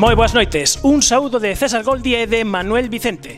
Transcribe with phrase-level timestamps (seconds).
[0.00, 3.36] Moi boas noites, un saúdo de César Goldi e de Manuel Vicente.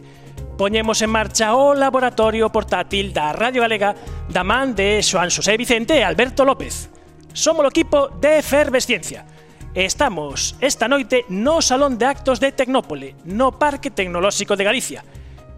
[0.55, 3.98] Poñemos en marcha o laboratorio portátil da Radio Galega
[4.30, 6.87] da man de Xoan Xosé Vicente e Alberto López.
[7.34, 9.27] Somos o equipo de Efervesciencia,
[9.75, 15.00] Estamos esta noite no Salón de Actos de Tecnópole, no Parque Tecnolóxico de Galicia.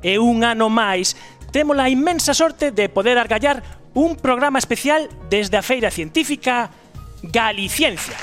[0.07, 1.19] E un ano máis
[1.51, 6.71] temos a inmensa sorte de poder argallar un programa especial desde a Feira Científica
[7.27, 8.15] Galiciencia.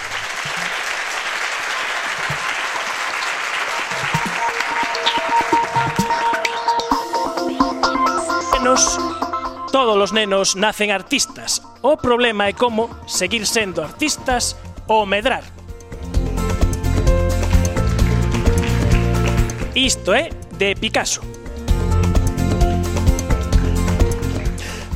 [8.71, 8.95] Nenos,
[9.73, 11.59] todos os nenos nacen artistas.
[11.83, 14.55] O problema é como seguir sendo artistas
[14.87, 15.60] ou medrar.
[19.73, 20.27] Isto é
[20.57, 21.21] de Picasso.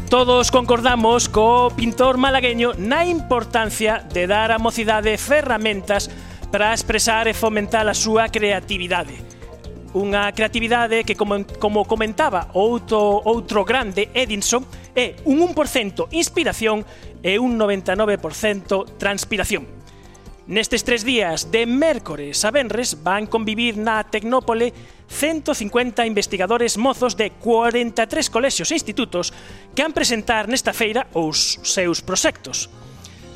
[0.10, 6.12] Todos concordamos co pintor malagueño na importancia de dar á mocidade ferramentas
[6.52, 9.16] para expresar e fomentar a súa creatividade.
[9.96, 16.84] Unha creatividade que, como, como comentaba outro, outro grande Edinson, é un 1% inspiración
[17.24, 19.75] e un 99% transpiración.
[20.46, 24.78] Nestes tres días, de mércores a venres, van convivir na Tecnópole
[25.10, 29.34] 150 investigadores mozos de 43 colexios e institutos
[29.74, 32.70] que han presentar nesta feira os seus proxectos.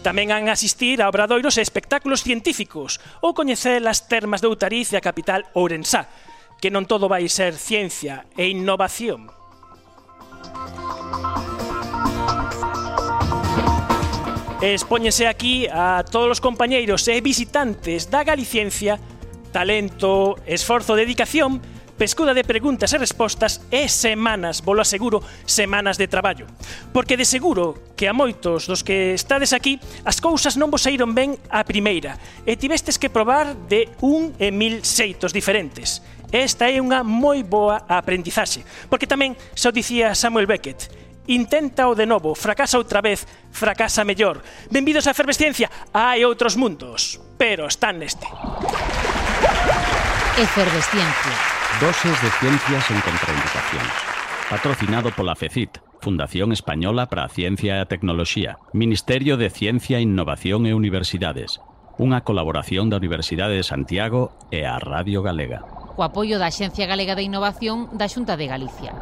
[0.05, 4.97] Tamén han asistir a obradoiros e espectáculos científicos ou coñecer as termas de Outariz e
[5.01, 6.13] a capital Ourensá,
[6.61, 9.38] que non todo vai ser ciencia e innovación.
[14.61, 18.99] Expóñese aquí a todos os compañeiros e eh, visitantes da Galiciencia
[19.55, 21.63] talento, esforzo, dedicación,
[21.95, 26.43] pescuda de preguntas e respostas e semanas, volo aseguro, semanas de traballo.
[26.91, 31.15] Porque de seguro que a moitos dos que estades aquí as cousas non vos saíron
[31.15, 36.03] ben a primeira e tivestes que probar de un e mil xeitos diferentes.
[36.35, 40.91] Esta é unha moi boa aprendizaxe, porque tamén xa o dicía Samuel Beckett,
[41.29, 44.41] Inténtao de novo, fracasa outra vez, fracasa mellor.
[44.73, 48.25] Benvidos a Efervesciencia, hai outros mundos, pero están neste.
[50.41, 51.35] Efervesciencia.
[51.77, 53.93] Doses de ciencias en contraindicacións.
[54.49, 60.65] Patrocinado pola FECIT, Fundación Española para a Ciencia e a Tecnoloxía, Ministerio de Ciencia, Innovación
[60.65, 61.61] e Universidades,
[62.01, 65.61] unha colaboración da Universidade de Santiago e a Radio Galega.
[65.93, 68.97] O apoio da Axencia Galega de Innovación da Xunta de Galicia.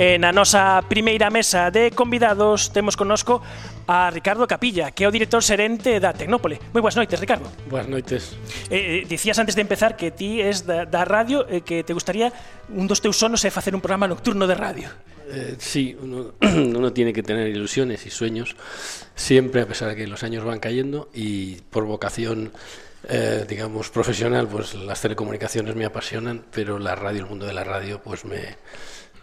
[0.00, 3.44] E na nosa primeira mesa de convidados temos connosco
[3.84, 6.56] a Ricardo Capilla, que é o director serente da Tecnópole.
[6.72, 7.52] Moi boas noites, Ricardo.
[7.68, 8.32] Boas noites.
[8.72, 11.92] Eh, dicías antes de empezar que ti es da, da radio e eh, que te
[11.92, 12.32] gustaría
[12.72, 14.88] un dos teus sonos é facer un programa nocturno de radio.
[15.28, 18.56] Eh, sí, uno, uno tiene que tener ilusiones y sueños
[19.14, 22.52] siempre, a pesar de que los años van cayendo y por vocación
[23.08, 27.64] eh, digamos, profesional, pues las telecomunicaciones me apasionan, pero la radio, el mundo de la
[27.64, 28.56] radio, pues me,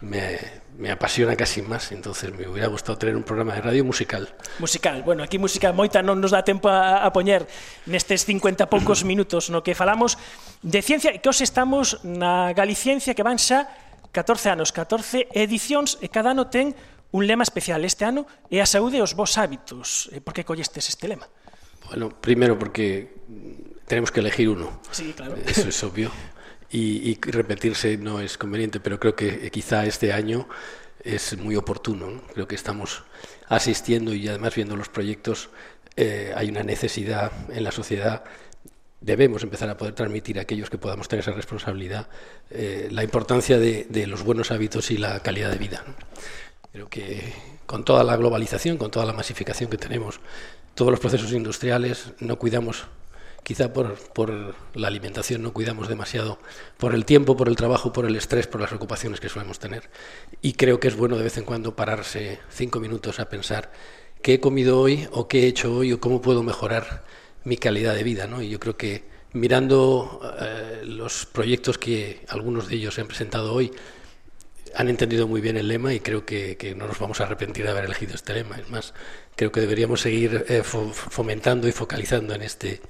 [0.00, 0.38] me,
[0.78, 4.28] me apasiona casi más, entonces me hubiera gustado tener un programa de radio musical.
[4.58, 7.44] Musical, bueno, aquí música moita non nos dá tempo a, a poñer
[7.84, 10.16] nestes 50 poucos minutos no que falamos
[10.64, 13.68] de ciencia, que os estamos na Galiciencia que van xa
[14.10, 16.72] 14 anos, 14 edicións e cada ano ten
[17.12, 17.84] un lema especial.
[17.84, 20.08] Este ano é a saúde e os vos hábitos.
[20.24, 21.28] Por que collestes este lema?
[21.90, 23.20] Bueno, primero porque
[23.86, 24.80] tenemos que elegir uno.
[24.90, 25.36] Sí, claro.
[25.44, 26.10] Eso es obvio.
[26.72, 30.48] y, repetirse no es conveniente, pero creo que quizá este año
[31.02, 32.10] es muy oportuno.
[32.10, 32.22] ¿no?
[32.34, 33.02] Creo que estamos
[33.48, 35.50] asistiendo y además viendo los proyectos,
[35.96, 38.24] eh, hay una necesidad en la sociedad.
[39.00, 42.08] Debemos empezar a poder transmitir a aquellos que podamos tener esa responsabilidad
[42.50, 45.82] eh, la importancia de, de, los buenos hábitos y la calidad de vida.
[45.86, 45.94] ¿no?
[46.72, 47.32] Creo que
[47.66, 50.20] con toda la globalización, con toda la masificación que tenemos,
[50.74, 52.86] todos los procesos industriales, no cuidamos
[53.42, 56.38] quizá por, por, la alimentación no cuidamos demasiado,
[56.76, 59.90] por el tiempo, por el trabajo, por el estrés, por las ocupaciones que solemos tener.
[60.42, 63.72] Y creo que es bueno de vez en cuando pararse cinco minutos a pensar
[64.22, 67.04] qué he comido hoy o qué he hecho hoy o cómo puedo mejorar
[67.44, 68.26] mi calidad de vida.
[68.26, 68.42] ¿no?
[68.42, 73.72] Y yo creo que mirando eh, los proyectos que algunos de ellos han presentado hoy,
[74.74, 77.70] han entendido muy bien el lema y creo que, no nos vamos a arrepentir de
[77.70, 78.56] haber elegido este lema.
[78.56, 78.94] Es más,
[79.36, 82.80] creo que deberíamos seguir eh, fomentando y focalizando en este,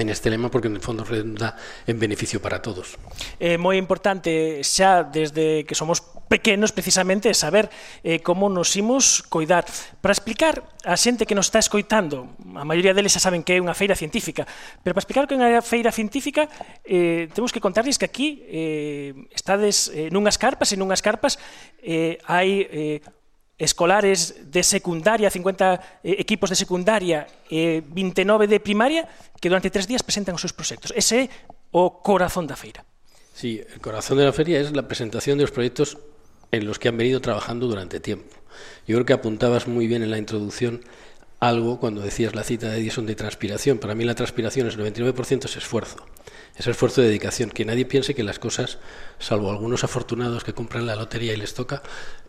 [0.00, 1.56] en este lema porque en el fondo redunda
[1.86, 2.96] en beneficio para todos.
[3.36, 6.00] É eh, moi importante xa desde que somos
[6.32, 7.68] pequenos precisamente saber
[8.02, 9.68] eh, como nos imos coidar.
[10.00, 13.60] Para explicar a xente que nos está escoitando, a maioría deles xa saben que é
[13.60, 14.48] unha feira científica,
[14.80, 16.48] pero para explicar que é unha feira científica
[16.88, 21.36] eh, temos que contarles que aquí eh, estades eh, nunhas carpas e nunhas carpas
[21.84, 23.04] eh, hai eh,
[23.60, 29.04] escolares de secundaria, 50 eh, equipos de secundaria e eh, 29 de primaria
[29.36, 30.96] que durante tres días presentan os seus proxectos.
[30.96, 31.28] Ese
[31.70, 32.82] o corazón da feira.
[33.36, 36.00] Sí, el corazón de la feria es la presentación de los proyectos
[36.50, 38.34] en los que han venido trabajando durante tiempo.
[38.88, 40.82] Yo creo que apuntabas muy bien en la introducción
[41.38, 43.78] algo cuando decías la cita de Edison de transpiración.
[43.78, 46.04] Para mí la transpiración es el 99% es esfuerzo.
[46.56, 47.50] Es esfuerzo de dedicación.
[47.50, 48.78] Que nadie piense que las cosas,
[49.18, 51.82] salvo algunos afortunados que compran la lotería y les toca,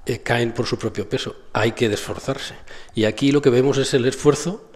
[0.05, 1.35] eh, caen por su propio peso.
[1.53, 2.55] Hay que esforzarse.
[2.95, 4.69] Y aquí lo que vemos es el esfuerzo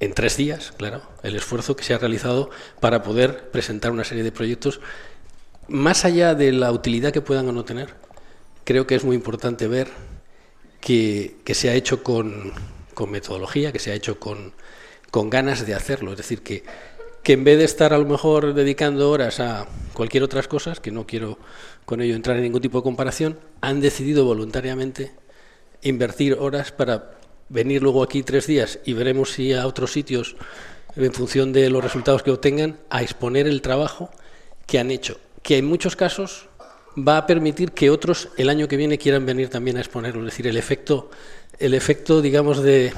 [0.00, 4.24] en tres días, claro, el esfuerzo que se ha realizado para poder presentar una serie
[4.24, 4.80] de proyectos
[5.68, 7.94] más allá de la utilidad que puedan o no tener,
[8.64, 9.88] creo que es muy importante ver
[10.80, 12.52] que, se ha hecho con,
[13.08, 14.52] metodología, que se ha hecho con,
[15.10, 16.12] con ganas de hacerlo.
[16.12, 16.64] Es decir, que,
[17.22, 20.90] que, en vez de estar a lo mejor dedicando horas a cualquier otras cosas, que
[20.90, 21.38] no quiero
[21.84, 25.12] con ello entrar en ningún tipo de comparación, han decidido voluntariamente
[25.82, 27.18] invertir horas para
[27.48, 30.36] venir luego aquí tres días y veremos si a otros sitios,
[30.96, 34.10] en función de los resultados que obtengan, a exponer el trabajo
[34.66, 36.48] que han hecho, que en muchos casos
[36.96, 40.20] va a permitir que otros el año que viene quieran venir también a exponerlo.
[40.20, 41.10] Es decir, el efecto,
[41.58, 42.92] el efecto digamos, de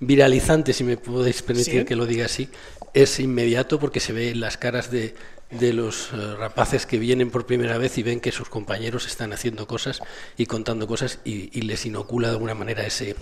[0.00, 1.84] viralizante, si me podéis permitir ¿Sí?
[1.84, 2.48] que lo diga así,
[2.94, 5.14] es inmediato porque se ve en las caras de,
[5.50, 9.32] de los uh, rapaces que vienen por primera vez y ven que sus compañeros están
[9.32, 10.00] haciendo cosas
[10.36, 13.16] y contando cosas y, y les inocula de alguna manera ese,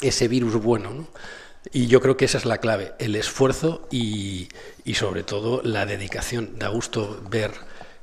[0.00, 0.90] ese virus bueno.
[0.90, 1.08] ¿no?
[1.72, 4.48] Y yo creo que esa es la clave, el esfuerzo y,
[4.84, 6.58] y sobre todo la dedicación.
[6.58, 7.52] Da gusto ver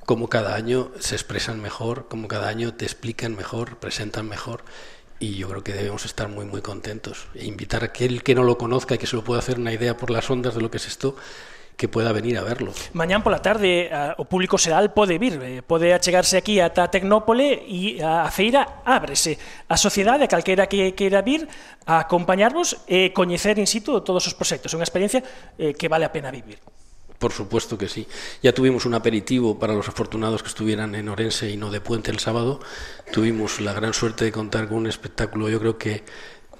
[0.06, 4.64] cómo cada año se expresan mejor, cómo cada año te explican mejor, presentan mejor.
[5.20, 7.28] Y yo creo que debemos estar muy, muy contentos.
[7.36, 9.72] E invitar a aquel que no lo conozca y que se lo pueda hacer una
[9.72, 11.16] idea por las ondas de lo que es esto,
[11.81, 12.78] que pueda venir a verlo.
[12.94, 17.57] Mañán pola tarde a, o público xeral pode vir, eh, pode achegarse aquí ata Tecnópole
[17.66, 19.42] e a, a feira ábrese.
[19.66, 21.50] A sociedade, calquera que queira vir
[21.89, 24.69] a acompañarvos e coñecer in situ todos os proxectos.
[24.69, 25.25] É unha experiencia
[25.57, 26.62] eh, que vale a pena vivir.
[27.18, 28.06] Por supuesto que sí.
[28.45, 32.13] Ya tuvimos un aperitivo para los afortunados que estuvieran en Orense y no de Puente
[32.13, 32.62] el sábado.
[33.10, 36.06] Tuvimos la gran suerte de contar con un espectáculo, yo creo que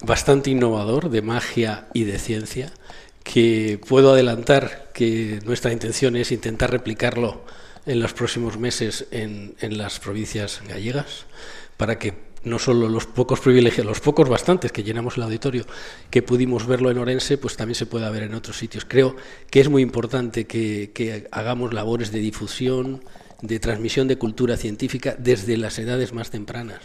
[0.02, 2.74] bastante innovador, de magia y de ciencia,
[3.24, 7.44] que puedo adelantar que nuestra intención es intentar replicarlo
[7.86, 11.26] en los próximos meses en, en las provincias gallegas,
[11.78, 15.66] para que no solo los pocos privilegios, los pocos bastantes que llenamos el auditorio,
[16.10, 18.86] que pudimos verlo en Orense, pues también se puede ver en otros sitios.
[18.88, 19.16] Creo
[19.50, 23.04] que es muy importante que, hagamos labores de difusión,
[23.42, 26.82] de transmisión de cultura científica desde las edades más tempranas.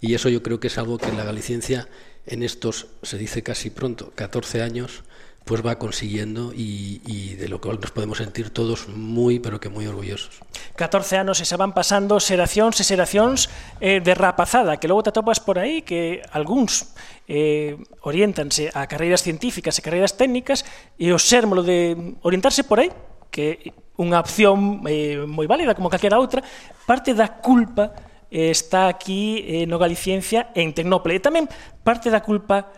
[0.00, 1.88] Y eso yo creo que es algo que la Galiciencia
[2.26, 5.02] en estos, se dice casi pronto, 14 años,
[5.44, 9.68] pues va consiguiendo y, y, de lo cual nos podemos sentir todos muy, pero que
[9.68, 10.40] muy orgullosos.
[10.76, 13.50] 14 anos e se van pasando xeracións e xeracións
[13.82, 16.94] eh, de rapazada, que logo te atopas por aí que algúns
[17.26, 17.74] eh,
[18.06, 20.62] orientanse a carreiras científicas e carreiras técnicas
[20.94, 22.94] e o sérmolo de orientarse por aí,
[23.32, 26.40] que unha opción eh, moi válida como calquera outra,
[26.86, 27.92] parte da culpa
[28.32, 31.18] eh, está aquí eh, no Galiciencia en Tecnópole.
[31.18, 31.50] E tamén
[31.84, 32.72] parte da culpa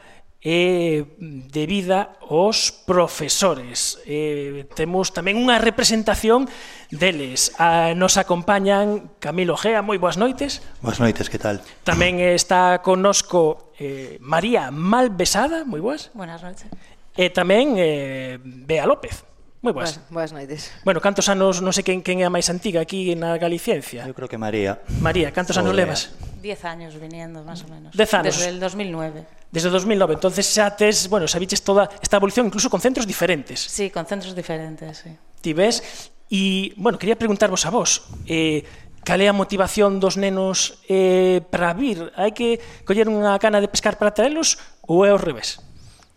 [0.44, 3.98] eh, debida aos profesores.
[4.04, 6.44] Eh, temos tamén unha representación
[6.92, 7.56] deles.
[7.56, 10.60] A, nos acompañan Camilo Gea, moi boas noites.
[10.84, 11.64] Boas noites, que tal?
[11.88, 16.12] Tamén está conosco eh, María Malbesada, moi boas.
[16.12, 16.68] Buenas noches.
[17.16, 19.24] E tamén eh, Bea López.
[19.64, 19.96] Moi boas.
[20.12, 20.76] Boas, boas noites.
[20.84, 24.04] Bueno, cantos anos, non sei quen, quen é a máis antiga aquí na Galiciencia?
[24.04, 24.84] Eu creo que María.
[25.00, 25.64] María, cantos Olea.
[25.64, 26.00] anos levas?
[26.44, 27.96] Diez anos viniendo, máis ou menos.
[27.96, 28.36] Dez anos.
[28.36, 29.24] Desde el 2009
[29.54, 30.18] desde 2009.
[30.18, 33.62] Entonces xa tes, bueno, xa viches toda esta evolución incluso con centros diferentes.
[33.62, 35.14] Sí, con centros diferentes, sí.
[35.40, 38.66] Ti ves e, bueno, quería preguntarvos a vos, eh
[39.04, 42.10] cal é a motivación dos nenos eh para vir?
[42.18, 44.58] Hai que coller unha cana de pescar para traelos
[44.90, 45.62] ou é ao revés?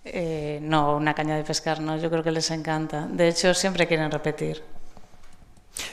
[0.07, 3.05] Eh, no, unha caña de pescar, no, yo creo que les encanta.
[3.05, 4.63] De hecho, siempre quieren repetir.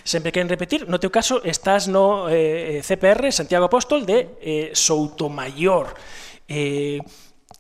[0.06, 4.70] Sempre queren repetir, no teu caso estás no eh, eh CPR Santiago Apóstol de eh,
[4.72, 5.92] Soutomayor.
[6.48, 7.02] Eh,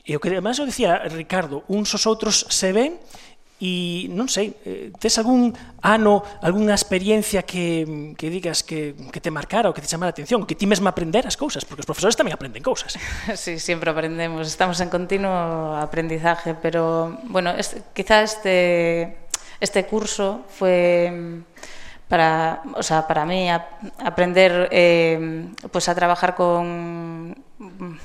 [0.04, 3.00] E o que además o decía Ricardo, uns os outros se ven
[3.56, 9.32] e non sei, eh, tes algún ano, algunha experiencia que, que digas que, que te
[9.32, 11.88] marcara ou que te chamara a atención, que ti mesma aprender as cousas, porque os
[11.88, 13.00] profesores tamén aprenden cousas.
[13.40, 19.24] Sí, sempre aprendemos, estamos en continuo aprendizaje, pero, bueno, este, quizá este,
[19.56, 21.34] este curso fue mm,
[22.10, 27.32] para, o sea, para mí a, aprender eh, pues a trabajar con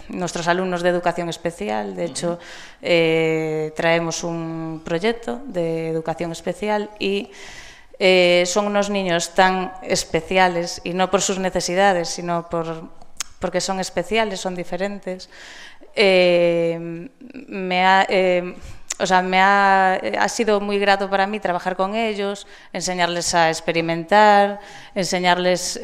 [0.09, 1.95] nuestros alumnos de educación especial.
[1.95, 2.39] De hecho,
[2.81, 7.31] eh, traemos un proyecto de educación especial y
[7.99, 12.89] eh, son unos niños tan especiales, y no por sus necesidades, sino por,
[13.39, 15.29] porque son especiales, son diferentes.
[15.95, 17.09] Eh,
[17.47, 18.07] me ha,
[18.99, 23.49] o sea, me ha, ha, sido muy grato para mí trabajar con ellos, enseñarles a
[23.49, 24.59] experimentar,
[24.95, 25.79] enseñarles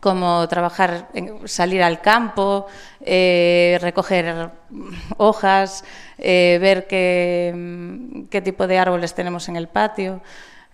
[0.00, 2.66] como trabajar, eh, salir al campo,
[3.00, 4.50] eh, recoger
[5.16, 5.84] hojas,
[6.18, 10.22] eh, ver qué, mm, qué, tipo de árboles tenemos en el patio.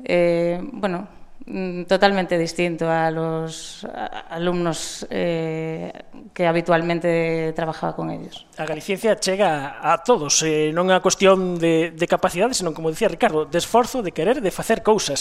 [0.03, 1.09] Eh, bueno,
[1.45, 3.87] mm, totalmente distinto a los
[4.31, 5.93] alumnos eh,
[6.33, 8.47] que habitualmente trabajaba con ellos.
[8.57, 12.89] A Galicia chega a todos, eh, non é unha cuestión de, de capacidade, senón, como
[12.89, 15.21] dicía Ricardo, de esforzo, de querer, de facer cousas.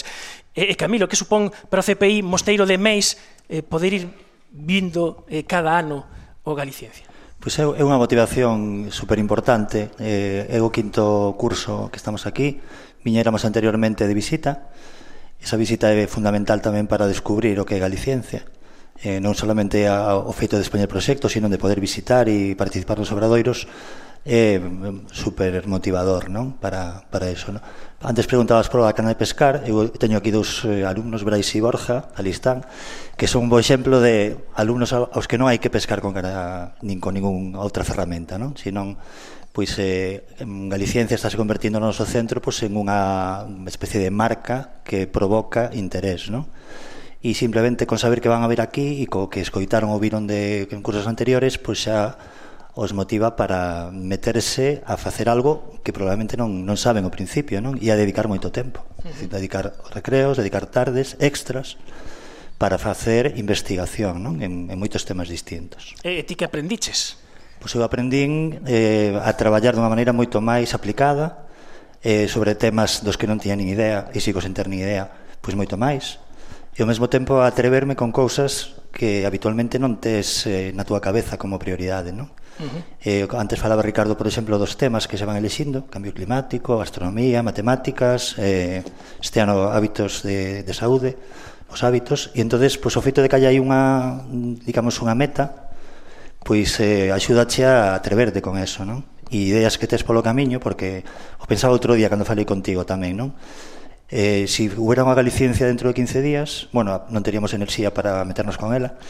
[0.56, 3.20] E, eh, e Camilo, que supón para o CPI Mosteiro de Meis
[3.52, 4.04] eh, poder ir
[4.48, 6.08] vindo eh, cada ano
[6.48, 7.04] o Galiciencia?
[7.36, 9.92] Pois é, é unha motivación super importante.
[10.00, 12.64] Eh, é o quinto curso que estamos aquí.
[13.04, 14.72] Viñéramos anteriormente de visita.
[15.36, 18.46] Esa visita é fundamental tamén para descubrir o que é Galiciencia.
[19.02, 23.02] Eh, non solamente a, o feito de expoñer proxectos, sino de poder visitar e participar
[23.02, 23.66] nos obradoiros
[24.22, 26.54] é mm, super motivador non?
[26.54, 27.50] Para, para eso.
[27.50, 27.62] Non?
[28.02, 31.62] Antes preguntabas por a cana de pescar, eu teño aquí dous eh, alumnos, Brais e
[31.62, 32.66] Borja, ali están,
[33.18, 36.74] que son un bo exemplo de alumnos aos que non hai que pescar con cara,
[36.82, 38.54] nin con ningún outra ferramenta, non?
[38.54, 38.98] Senón
[39.50, 44.10] pois eh, en Galiciencia está se convertindo no noso centro pois, en unha especie de
[44.10, 46.46] marca que provoca interés, non?
[47.22, 50.26] E simplemente con saber que van a ver aquí e co que escoitaron ou viron
[50.26, 52.18] de en cursos anteriores, pois xa
[52.72, 57.76] os motiva para meterse a facer algo que probablemente non, non saben ao principio non
[57.76, 59.28] e a dedicar moito tempo uh -huh.
[59.28, 61.76] dedicar recreos, dedicar tardes, extras
[62.56, 64.40] para facer investigación non?
[64.40, 65.92] En, en moitos temas distintos.
[66.00, 67.20] E ti que aprendiches?
[67.60, 71.44] Pois eu aprendín eh, a traballar dunha maneira moito máis aplicada
[72.00, 75.12] eh, sobre temas dos que non tiña nin idea e sigo sen ter nin idea
[75.44, 76.18] pois moito máis
[76.72, 81.00] e ao mesmo tempo a atreverme con cousas que habitualmente non tes eh, na túa
[81.00, 82.30] cabeza como prioridade, non?
[82.60, 82.82] Uh -huh.
[83.00, 87.40] eh, antes falaba Ricardo, por exemplo, dos temas que se van elexindo Cambio climático, astronomía,
[87.40, 88.84] matemáticas eh,
[89.16, 91.16] Este ano hábitos de, de saúde
[91.72, 94.20] Os hábitos E entonces, pois, o feito de que hai unha,
[94.68, 95.72] digamos, unha meta
[96.44, 99.00] Pois eh, axúdache a atreverte con eso, non?
[99.32, 101.08] E ideas que tes polo camiño Porque
[101.40, 103.32] o pensaba outro día cando falei contigo tamén, non?
[104.12, 108.60] Eh, si hubiera unha galiciencia dentro de 15 días, bueno, non teríamos enerxía para meternos
[108.60, 109.00] con ela,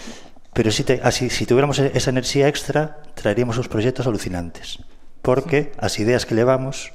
[0.55, 4.79] pero si, te, así, si tuviéramos esa enerxía extra, traeríamos uns proxectos alucinantes,
[5.19, 6.95] porque as ideas que levamos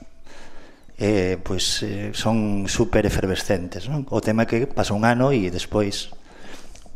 [0.96, 3.92] eh, pues, eh, son super efervescentes.
[3.92, 4.08] Non?
[4.08, 6.16] O tema é que pasa un ano e despois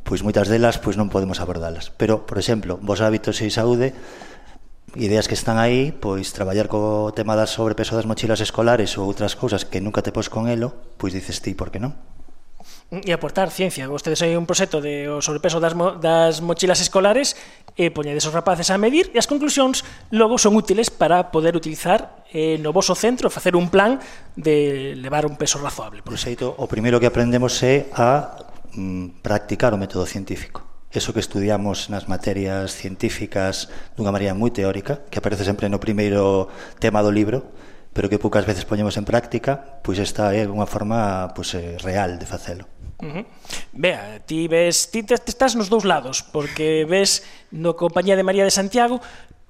[0.07, 1.91] pois moitas delas pois non podemos abordalas.
[1.93, 3.91] Pero, por exemplo, vos hábitos e saúde
[4.95, 9.39] ideas que están aí, pois traballar co tema da sobrepeso das mochilas escolares ou outras
[9.39, 11.95] cousas que nunca te pos con elo, pois dices ti, por que non?
[12.91, 13.87] Mm, e aportar ciencia.
[13.87, 17.39] Vostedes hai un proxecto de o sobrepeso das, mo das mochilas escolares
[17.79, 22.27] e poñedes os rapaces a medir e as conclusións logo son útiles para poder utilizar
[22.35, 23.95] eh, no vosso centro facer un plan
[24.35, 26.03] de levar un peso razoable.
[26.03, 28.35] Por xeito, o primeiro que aprendemos é a
[28.75, 35.07] mm, practicar o método científico eso que estudiamos nas materias científicas dunha maneira moi teórica,
[35.07, 36.51] que aparece sempre no primeiro
[36.83, 37.47] tema do libro,
[37.95, 42.19] pero que poucas veces poñemos en práctica, pois esta é unha forma pois, eh, real
[42.19, 42.65] de facelo.
[43.01, 43.25] Uh -huh.
[43.73, 48.27] Bea, ti ves, ti te, te estás nos dous lados, porque ves no Compañía de
[48.27, 49.01] María de Santiago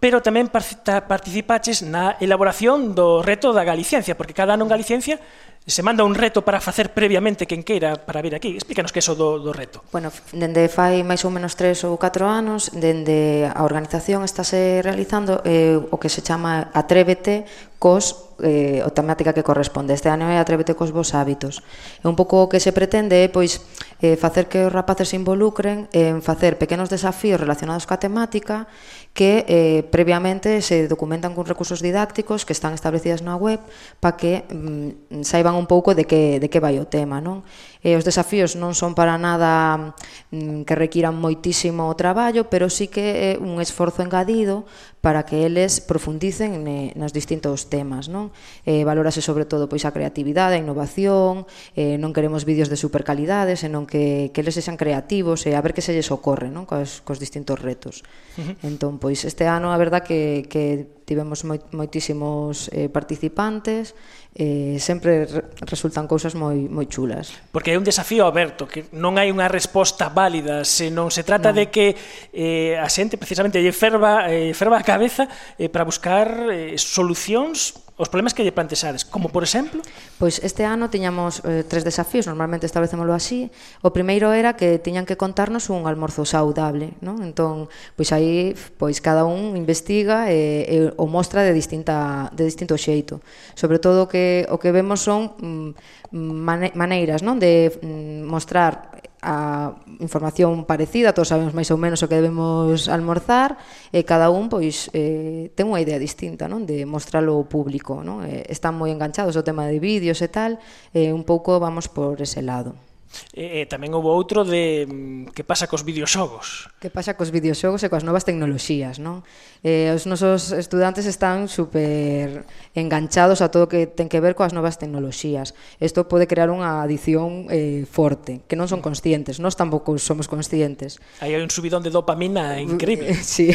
[0.01, 5.21] pero tamén participaches na elaboración do reto da Galiciencia, porque cada ano en Galiciencia
[5.61, 8.57] se manda un reto para facer previamente quen queira para vir aquí.
[8.57, 9.85] Explícanos que é iso do, do reto.
[9.93, 15.45] Bueno, dende fai máis ou menos tres ou catro anos, dende a organización estáse realizando
[15.45, 17.45] eh, o que se chama Atrévete
[17.77, 19.93] cos eh, o temática que corresponde.
[19.93, 21.61] Este ano é Atrévete cos vos hábitos.
[22.01, 23.61] E un pouco o que se pretende é pois
[24.01, 28.65] eh, facer que os rapaces se involucren en facer pequenos desafíos relacionados coa temática
[29.13, 33.59] que eh, previamente se documentan con recursos didácticos que están establecidas na web
[33.99, 37.19] para que mm, saiban un pouco de que, de que vai o tema.
[37.19, 37.43] Non?
[37.83, 39.97] Eh, os desafíos non son para nada
[40.31, 44.63] mm, que requiran moitísimo traballo, pero sí que é un esforzo engadido
[45.01, 48.05] para que eles profundicen ne, nos distintos temas.
[48.07, 48.29] Non?
[48.63, 53.57] Eh, valorase sobre todo pois a creatividade, a innovación, eh, non queremos vídeos de supercalidade,
[53.57, 56.69] senón que, que eles sexan creativos e eh, a ver que se lles ocorre non?
[56.69, 58.05] Cos, cos distintos retos.
[58.37, 58.55] Uh -huh.
[58.61, 63.97] Entón, Pois este ano a verdad que, que tivemos moi, moitísimos eh, participantes,
[64.37, 67.33] eh, sempre re, resultan cousas moi, moi chulas.
[67.49, 71.49] Porque é un desafío aberto, que non hai unha resposta válida, se non se trata
[71.49, 71.57] non.
[71.57, 71.97] de que
[72.29, 75.25] eh, a xente precisamente lle ferva, eh, ferva a cabeza
[75.57, 79.85] eh, para buscar eh, solucións os problemas que lle plantexades, como por exemplo?
[80.17, 83.53] Pois este ano tiñamos eh, tres desafíos, normalmente establecémolo así.
[83.85, 87.21] O primeiro era que tiñan que contarnos un almorzo saudable, non?
[87.21, 92.73] Entón, pois aí pois cada un investiga e, e o mostra de distinta de distinto
[92.73, 93.21] xeito.
[93.53, 99.77] Sobre todo o que o que vemos son mm, maneiras, non, de mm, mostrar a
[100.01, 103.61] información parecida, todos sabemos máis ou menos o que debemos almorzar,
[103.93, 106.65] e cada un pois eh, ten unha idea distinta non?
[106.65, 108.01] de mostralo ao público.
[108.01, 108.25] Non?
[108.25, 110.57] Eh, están moi enganchados ao tema de vídeos e tal,
[110.97, 112.90] eh, un pouco vamos por ese lado.
[113.31, 116.67] E, e tamén houve outro de mm, que pasa cos videoxogos.
[116.83, 119.23] Que pasa cos videoxogos e coas novas tecnoloxías, non?
[119.63, 122.43] Eh, os nosos estudantes están super
[122.75, 125.53] enganchados a todo que ten que ver coas novas tecnoloxías.
[125.79, 128.87] Isto pode crear unha adición eh, forte, que non son mm.
[128.87, 130.99] conscientes, nós tampouco somos conscientes.
[131.23, 133.15] Aí hai un subidón de dopamina eh, increíble.
[133.23, 133.51] sí.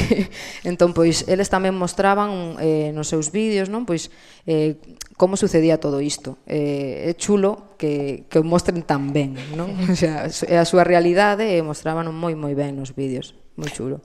[0.65, 3.85] Entón, pois, eles tamén mostraban eh, nos seus vídeos, non?
[3.85, 4.09] Pois,
[4.47, 4.79] eh,
[5.17, 6.39] como sucedía todo isto.
[6.47, 9.75] Eh, é chulo que, que o mostren tan ben, non?
[9.93, 14.01] O sea, é a súa realidade e mostraban moi moi ben nos vídeos, moi chulo.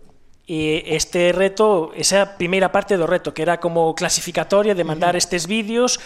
[0.50, 5.45] E este reto, esa primeira parte do reto, que era como clasificatoria de mandar estes
[5.45, 6.01] vídeos,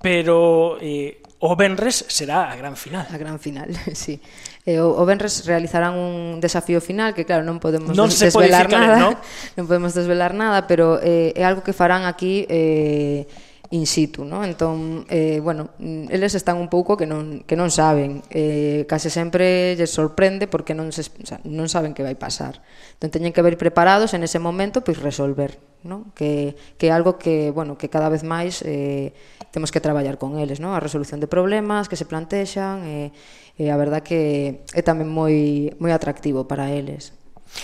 [0.00, 3.04] pero eh, o Benres será a gran final.
[3.10, 4.22] A gran final, sí.
[4.62, 8.70] Eh, o, o Benres realizarán un desafío final que claro, non podemos non des desvelar
[8.70, 8.96] nada.
[9.00, 9.10] ¿no?
[9.58, 13.26] non podemos desvelar nada, pero eh, é algo que farán aquí eh
[13.72, 14.44] in situ, no?
[14.44, 19.72] Entón, eh, bueno, eles están un pouco que non, que non saben, eh, case sempre
[19.80, 22.60] lles sorprende porque non, se, o sea, non saben que vai pasar.
[23.00, 25.56] Entón, teñen que ver preparados en ese momento, pois pues, resolver,
[25.88, 26.12] no?
[26.12, 29.16] que, que é algo que, bueno, que cada vez máis eh,
[29.56, 30.76] temos que traballar con eles, no?
[30.76, 33.08] a resolución de problemas que se plantexan, eh,
[33.56, 37.16] e, eh, eh, a verdad que é tamén moi, moi atractivo para eles.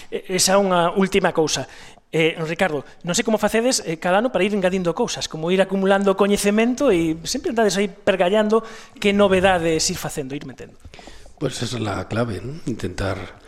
[0.08, 1.68] Esa é unha última cousa.
[2.10, 5.60] Eh, Ricardo, non sei como facedes eh, cada ano para ir engadindo cousas, como ir
[5.60, 8.64] acumulando coñecemento e sempre andades aí pergallando
[8.96, 10.80] que novedades ir facendo, ir metendo.
[11.36, 12.64] Pues esa es la clave, ¿no?
[12.64, 13.38] intentar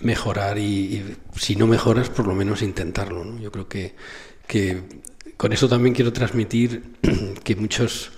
[0.00, 3.38] mejorar y, si no mejoras, por lo menos intentarlo.
[3.38, 3.94] Yo creo que,
[4.46, 4.82] que
[5.36, 6.96] con eso también quiero transmitir
[7.44, 8.12] que muchos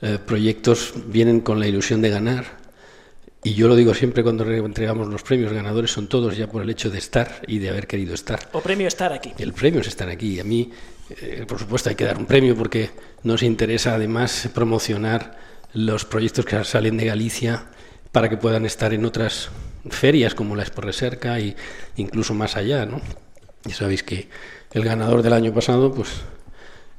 [0.00, 2.65] eh, proyectos vienen con la ilusión de ganar
[3.46, 6.70] y yo lo digo siempre cuando entregamos los premios, ganadores son todos ya por el
[6.70, 8.40] hecho de estar y de haber querido estar.
[8.50, 9.34] O premio estar aquí.
[9.38, 10.40] El premio es estar aquí.
[10.40, 10.72] A mí,
[11.10, 12.90] eh, por supuesto, hay que dar un premio porque
[13.22, 15.38] nos interesa además promocionar
[15.74, 17.66] los proyectos que salen de Galicia
[18.10, 19.50] para que puedan estar en otras
[19.90, 21.54] ferias como la Expo Reserca e
[21.94, 23.00] incluso más allá, ¿no?
[23.64, 24.28] Ya sabéis que
[24.72, 26.08] el ganador del año pasado, pues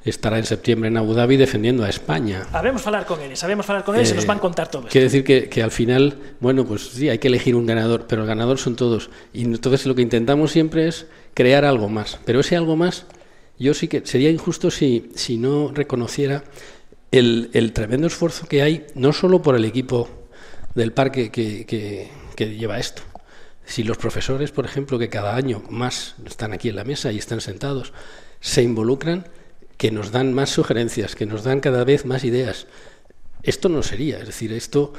[0.03, 2.47] estará en septiembre en Abu Dhabi defendiendo a España.
[2.51, 4.88] Sabemos hablar con él, sabemos hablar con él, eh, se nos van a contar todo.
[4.88, 8.21] Quiere decir que, que, al final, bueno, pues sí, hay que elegir un ganador, pero
[8.21, 9.10] el ganador son todos.
[9.33, 12.19] Y entonces lo que intentamos siempre es crear algo más.
[12.25, 13.05] Pero ese algo más,
[13.60, 16.43] yo sí que sería injusto si, si no reconociera
[17.12, 20.10] el, el tremendo esfuerzo que hay, no solo por el equipo
[20.75, 23.01] del parque que, que, que lleva esto,
[23.65, 27.17] si los profesores, por ejemplo, que cada año más están aquí en la mesa y
[27.17, 27.93] están sentados,
[28.39, 29.27] se involucran,
[29.78, 32.68] que nos dan más sugerencias, que nos dan cada vez más ideas.
[33.44, 34.94] Esto no sería, es decir, esto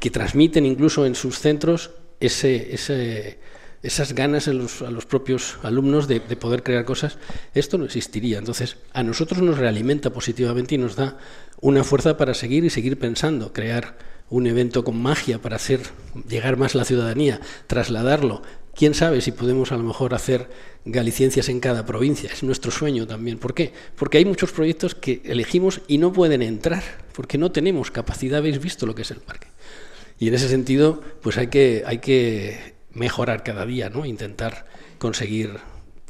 [0.00, 3.38] que transmiten incluso en sus centros ese, ese,
[3.82, 7.18] esas ganas a los, a los propios alumnos de, poder crear cosas,
[7.54, 8.38] esto no existiría.
[8.38, 11.18] Entonces, a nosotros nos realimenta positivamente y nos da
[11.60, 13.96] una fuerza para seguir y seguir pensando, crear
[14.32, 15.80] un evento con magia para hacer
[16.28, 18.42] llegar más la ciudadanía, trasladarlo
[18.74, 20.48] quién sabe si podemos a lo mejor hacer
[20.84, 22.30] galiciencias en cada provincia.
[22.32, 23.38] Es nuestro sueño también.
[23.38, 23.72] ¿Por qué?
[23.96, 26.82] Porque hay muchos proyectos que elegimos y no pueden entrar,
[27.14, 28.38] porque no tenemos capacidad.
[28.38, 29.48] Habéis visto lo que es el parque.
[30.18, 34.06] Y en ese sentido, pues hay que, hay que mejorar cada día, ¿no?
[34.06, 34.66] Intentar
[34.98, 35.58] conseguir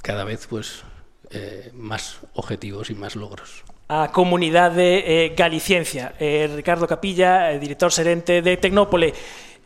[0.03, 0.85] cada vez pues,
[1.31, 3.65] eh, más objetivos y más logros.
[3.93, 6.17] a comunidade eh, Galiciencia.
[6.17, 9.13] Eh, Ricardo Capilla, eh, director serente de Tecnópole,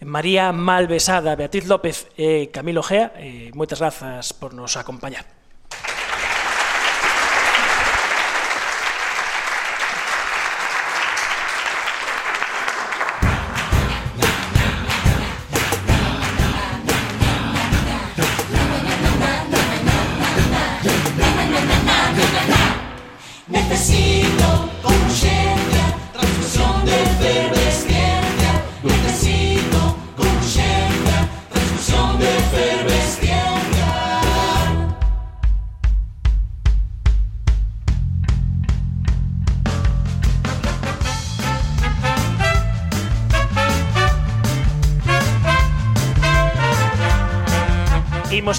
[0.03, 5.46] María Malvesada, Beatriz López e eh, Camilo Gea, eh, moitas grazas por nos acompañar.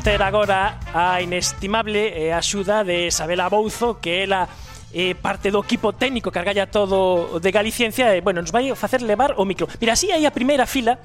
[0.07, 4.47] coñecer agora a inestimable eh, axuda de Isabela Bouzo, que ela
[4.93, 9.03] eh, parte do equipo técnico que argalla todo de Galicia e, bueno, nos vai facer
[9.03, 9.67] levar o micro.
[9.81, 10.95] Mira, así aí a primeira fila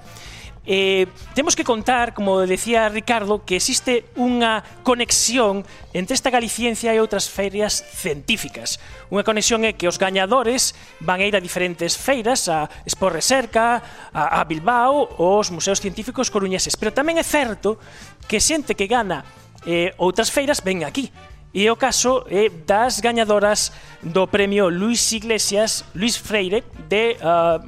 [0.66, 7.02] eh, temos que contar, como decía Ricardo, que existe unha conexión entre esta Galiciencia e
[7.02, 8.78] outras feiras científicas.
[9.10, 13.82] Unha conexión é que os gañadores van a ir a diferentes feiras, a Expo Recerca,
[14.14, 16.78] a, a Bilbao, os museos científicos coruñeses.
[16.78, 17.82] Pero tamén é certo
[18.30, 19.26] que xente que gana
[19.66, 21.10] eh, outras feiras ven aquí.
[21.52, 27.60] E o caso é eh, das gañadoras do premio Luis Iglesias, Luis Freire, de uh,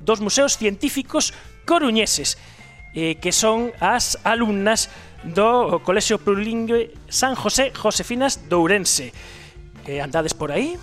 [0.00, 2.38] dos museos científicos coruñeses
[2.94, 4.92] eh, que son as alumnas
[5.24, 9.12] do Colexio Plurilingüe San José Josefinas Dourense.
[9.86, 10.76] Eh, andades por aí?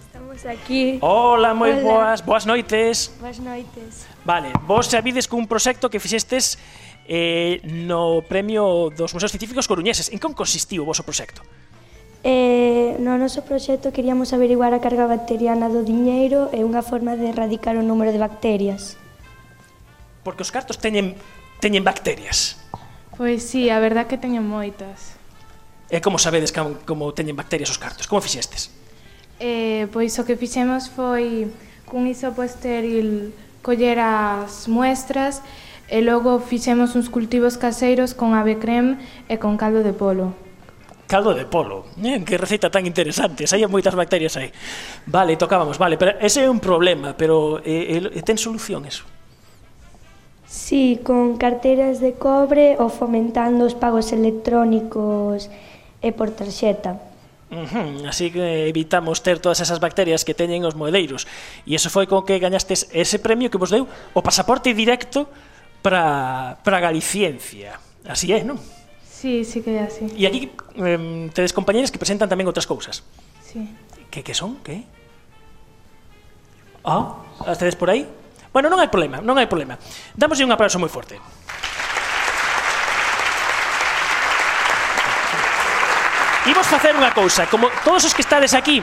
[0.00, 0.98] Estamos aquí.
[1.00, 1.84] Hola, moi Hola.
[1.84, 3.12] boas, boas noites.
[3.20, 4.08] Boas noites.
[4.24, 6.58] Vale, vos sabides cun proxecto que fixestes
[7.06, 10.10] eh, no Premio dos Museos Científicos Coruñeses.
[10.10, 11.44] En que consistiu o vosso proxecto?
[12.24, 17.28] Eh, no noso proxecto queríamos averiguar a carga bacteriana do diñeiro e unha forma de
[17.28, 18.96] erradicar o número de bacterias
[20.24, 21.14] porque os cartos teñen
[21.60, 22.58] teñen bacterias.
[23.16, 25.14] Pois sí, a verdad que teñen moitas.
[25.92, 28.10] E como sabedes como, como teñen bacterias os cartos?
[28.10, 28.72] Como fixestes?
[29.38, 31.52] Eh, pois o que fixemos foi
[31.86, 33.30] cun isopo estéril
[33.62, 35.44] coller as muestras
[35.86, 38.98] e logo fixemos uns cultivos caseiros con ave creme
[39.30, 40.34] e con caldo de polo.
[41.06, 44.50] Caldo de polo, eh, que receita tan interesante, hai moitas bacterias aí.
[45.06, 49.13] Vale, tocábamos, vale, pero ese é un problema, pero eh, ten solución eso?
[50.54, 55.50] Sí, con carteiras de cobre ou fomentando os pagos electrónicos
[55.98, 57.02] e por tarxeta.
[57.50, 58.06] Uh -huh.
[58.06, 61.26] Así que evitamos ter todas esas bacterias que teñen os moedeiros.
[61.66, 65.26] E eso foi con que gañastes ese premio que vos deu o pasaporte directo
[65.82, 67.82] para, para Galiciencia.
[68.06, 68.62] Así é, non?
[69.02, 70.06] Sí, sí que é así.
[70.14, 73.02] E aquí eh, tedes compañeros que presentan tamén outras cousas.
[73.42, 73.66] Sí.
[74.06, 74.62] Que, que son?
[74.62, 74.86] Que?
[76.86, 78.06] Ah, as tedes por aí?
[78.54, 79.74] Bueno, non hai problema, non hai problema.
[80.14, 81.18] Damos un aplauso moi forte.
[86.46, 88.78] Imos facer unha cousa, como todos os que estades aquí,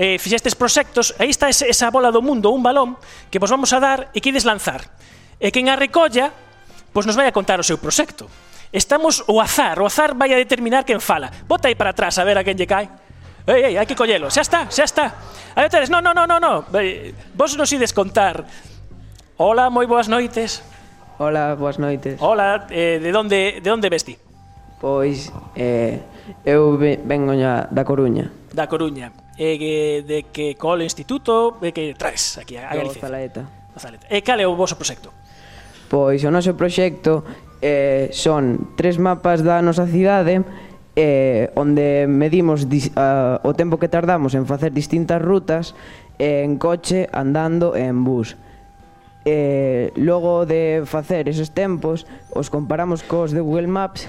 [0.00, 2.96] eh, fixestes proxectos, aí está ese, esa bola do mundo, un balón,
[3.28, 4.88] que vos vamos a dar e que ides lanzar.
[5.36, 6.32] E quen a recolla,
[6.96, 8.24] pois nos vai a contar o seu proxecto.
[8.72, 11.28] Estamos o azar, o azar vai a determinar quen fala.
[11.44, 12.88] Bota aí para atrás a ver a quen lle cae.
[13.44, 15.06] Ei, ei, hai que collelo, xa está, xa está.
[15.52, 16.64] Aí tedes, no, no, no, no, no.
[16.80, 18.48] Eh, vos nos ides contar
[19.36, 20.62] Hola, moi boas noites.
[21.18, 22.22] Hola, boas noites.
[22.22, 24.14] Hola, eh, de onde de onde vesti?
[24.78, 25.26] Pois
[25.58, 25.98] eh,
[26.46, 28.30] eu vengo ya da Coruña.
[28.54, 29.10] Da Coruña.
[29.34, 33.02] E eh, de que col instituto e que traes aquí a, a Galicia?
[33.02, 33.42] Zalaeta.
[33.74, 34.06] Zaleta.
[34.06, 35.10] E cal é o voso proxecto?
[35.90, 37.26] Pois o noso proxecto
[37.58, 40.46] eh, son tres mapas da nosa cidade
[40.94, 45.74] eh, onde medimos dis, uh, o tempo que tardamos en facer distintas rutas
[46.22, 48.38] eh, en coche, andando e en bus
[49.24, 54.06] eh, logo de facer esos tempos, os comparamos cos de Google Maps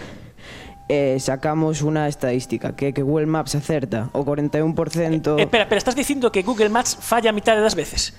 [0.86, 5.42] e eh, sacamos unha estadística que que Google Maps acerta o 41%.
[5.42, 8.14] Eh, espera, pero estás dicindo que Google Maps falla a mitad das veces.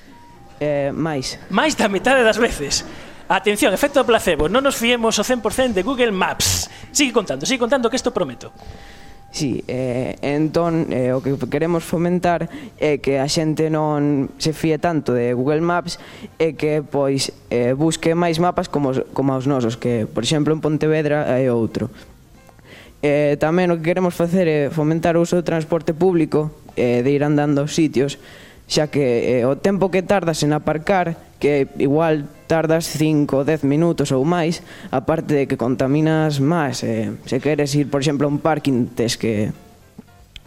[0.58, 1.38] Eh, máis.
[1.52, 2.82] Máis da metade das veces.
[3.28, 6.70] Atención, efecto placebo, non nos fiemos o 100% de Google Maps.
[6.94, 8.50] Sigue contando, sigue contando que isto prometo.
[9.36, 12.48] Sí, eh, entón eh, o que queremos fomentar
[12.80, 16.00] é que a xente non se fíe tanto de Google Maps
[16.40, 20.64] e que pois eh, busque máis mapas como, como os nosos, que por exemplo en
[20.64, 21.92] Pontevedra hai outro.
[23.04, 27.12] Eh, tamén o que queremos facer é fomentar o uso do transporte público eh, de
[27.12, 28.16] ir andando aos sitios,
[28.64, 33.66] xa que eh, o tempo que tardas en aparcar que igual tardas 5 ou 10
[33.66, 36.82] minutos ou máis, aparte de que contaminas máis.
[36.86, 39.52] Eh, se queres ir, por exemplo, a un parking, tes que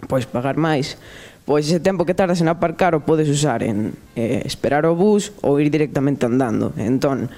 [0.07, 0.97] pois pagar máis.
[1.43, 5.33] Pois ese tempo que tardas en aparcar o podes usar en eh, esperar o bus
[5.41, 6.71] ou ir directamente andando.
[6.77, 7.29] Entón,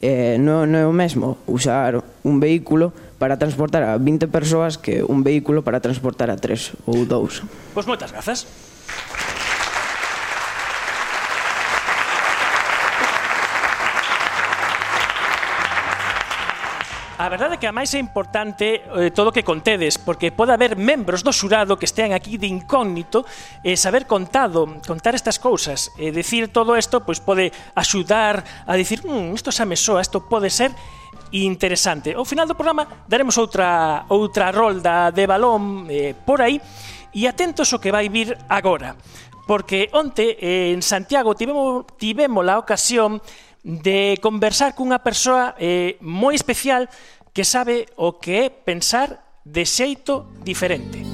[0.00, 5.02] eh, non, non é o mesmo usar un vehículo para transportar a 20 persoas que
[5.02, 7.74] un vehículo para transportar a 3 ou 2.
[7.74, 8.46] Pois moitas grazas.
[17.26, 20.54] A verdade é que a máis é importante eh, todo o que contedes, porque pode
[20.54, 23.26] haber membros do xurado que estean aquí de incógnito
[23.66, 28.62] e eh, saber contado, contar estas cousas, e eh, decir todo isto, pois pode axudar
[28.62, 30.70] a dicir, mmm, isto xa me soa, isto pode ser
[31.34, 32.14] interesante.
[32.14, 36.62] Ao final do programa daremos outra outra rolda de balón eh, por aí
[37.10, 38.94] e atentos o que vai vir agora.
[39.50, 43.18] Porque onte eh, en Santiago tivemos, tivemos a ocasión
[43.66, 46.86] de conversar cunha persoa eh, moi especial
[47.36, 51.04] que sabe o que é pensar de xeito diferente.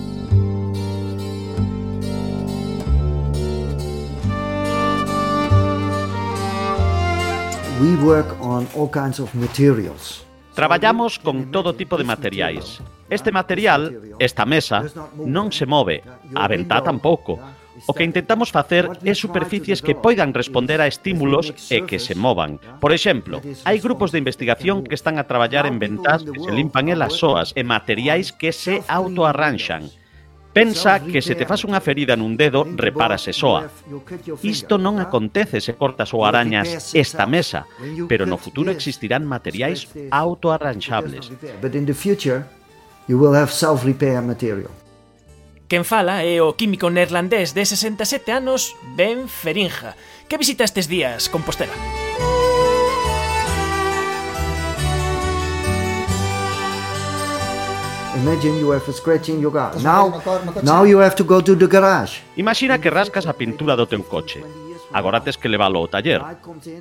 [7.82, 10.22] We work on all kinds of materials.
[10.54, 12.78] Traballamos con todo tipo de materiais.
[13.10, 14.86] Este material, esta mesa,
[15.18, 16.06] non se move,
[16.38, 17.42] a ventá tampouco.
[17.86, 22.60] O que intentamos facer é superficies que poidan responder a estímulos e que se movan.
[22.78, 26.92] Por exemplo, hai grupos de investigación que están a traballar en ventás que se limpan
[26.92, 29.88] elas soas e materiais que se autoarranxan.
[30.52, 33.72] Pensa que se te faz unha ferida nun dedo, repárase soa.
[34.44, 37.64] Isto non acontece se cortas ou arañas esta mesa,
[38.04, 41.32] pero no futuro existirán materiais autoarranxables.
[41.64, 42.44] But in the future,
[43.08, 44.68] you will have self-repair material.
[45.72, 49.96] Quen fala é o químico neerlandés de 67 anos, Ben Ferinja,
[50.28, 51.72] que visita estes días Compostela.
[58.20, 59.72] Imagine you have a scratch in your car.
[59.80, 60.20] Now,
[60.60, 62.20] now you have to go to the garage.
[62.36, 64.44] Imagina que rascas a pintura do teu coche.
[64.92, 66.20] Agora tes que leválo ao taller.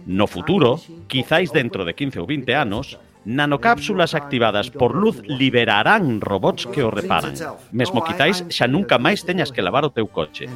[0.03, 0.75] No futuro,
[1.07, 6.89] quizáis dentro de 15 ou 20 anos, Nanocápsulas activadas por luz liberarán robots que o
[6.89, 7.37] reparan.
[7.69, 10.49] Mesmo quizáis xa nunca máis teñas que lavar o teu coche.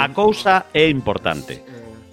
[0.00, 1.60] A cousa é importante.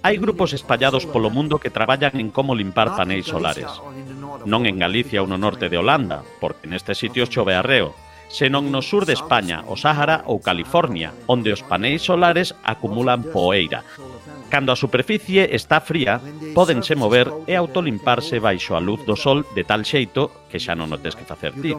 [0.04, 3.70] Hai grupos espallados polo mundo que traballan en como limpar paneis solares.
[4.44, 7.96] Non en Galicia ou no norte de Holanda, porque nestes sitios chove arreo,
[8.28, 13.86] senón no sur de España, o Sáhara ou California, onde os paneis solares acumulan poeira,
[14.52, 16.20] Cando a superficie está fría,
[16.52, 20.92] pódense mover e autolimparse baixo a luz do sol de tal xeito que xa non
[20.92, 21.72] o tes que facer ti.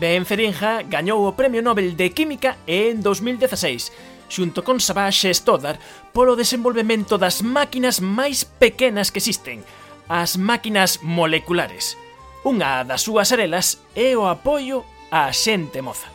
[0.00, 5.76] Ben Ferinja gañou o Premio Nobel de Química en 2016 xunto con Savage Stoddard
[6.16, 9.60] polo desenvolvemento das máquinas máis pequenas que existen,
[10.08, 12.00] as máquinas moleculares.
[12.48, 16.08] Unha das súas arelas é o apoio á xente moza.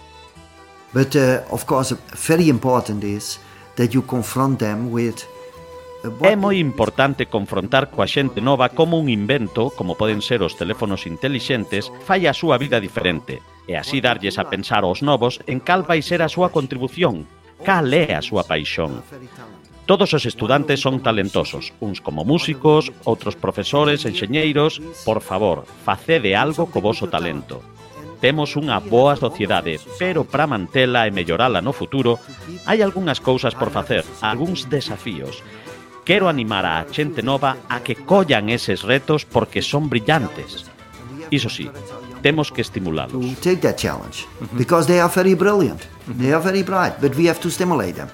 [0.98, 1.94] But uh, of course
[2.26, 3.38] very important is
[3.76, 5.24] that you confront them with
[6.04, 10.58] uh, É moi importante confrontar coa xente nova como un invento, como poden ser os
[10.58, 15.62] teléfonos intelixentes, fai a súa vida diferente, e así darlles a pensar aos novos en
[15.62, 17.30] cal vai ser a súa contribución,
[17.62, 19.06] cal é a súa paixón.
[19.86, 26.70] Todos os estudantes son talentosos, uns como músicos, outros profesores, enxeñeiros, por favor, facede algo
[26.72, 27.62] co voso talento.
[28.22, 32.22] Temos unha boa sociedade, pero para mantela e mellorala no futuro,
[32.70, 35.42] hai algunhas cousas por facer, algúns desafíos.
[36.06, 40.70] Quero animar a xente nova a que collan eses retos porque son brillantes.
[41.34, 41.66] Iso sí,
[42.22, 43.18] temos que estimulalos.
[43.42, 45.82] take that challenge because they are very brilliant.
[46.06, 48.10] They are very bright, but we have to stimulate them.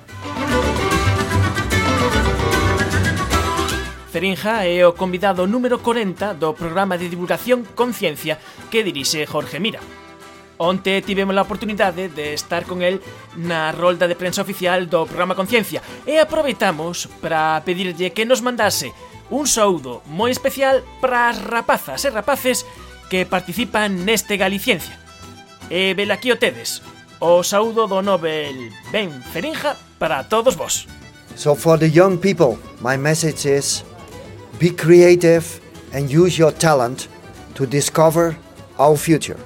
[4.08, 8.40] Ferinja é o convidado número 40 do programa de divulgación Conciencia
[8.72, 9.84] que dirixe Jorge Mira.
[10.58, 13.04] Onte tivemos a oportunidade de estar con el
[13.36, 18.96] na rolda de prensa oficial do programa Conciencia e aproveitamos para pedirlle que nos mandase
[19.28, 22.64] un saúdo moi especial para as rapazas e rapaces
[23.12, 24.96] que participan neste Galiciencia.
[25.68, 26.80] E velaquí o tedes,
[27.20, 30.88] o saúdo do Nobel Ben Ferinja para todos vos.
[31.36, 33.84] So for the young people, my message is
[34.60, 35.62] Be creative
[35.94, 37.10] and use your talent
[37.54, 38.36] to discover
[38.80, 39.38] our future.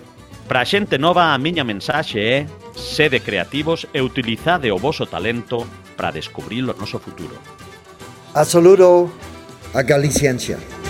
[0.48, 5.68] Para a xente nova, a miña mensaxe é sede creativos e utilizade o voso talento
[5.98, 7.36] para descubrir o noso futuro.
[8.34, 9.12] A saludo
[9.74, 10.81] a Galiciencia.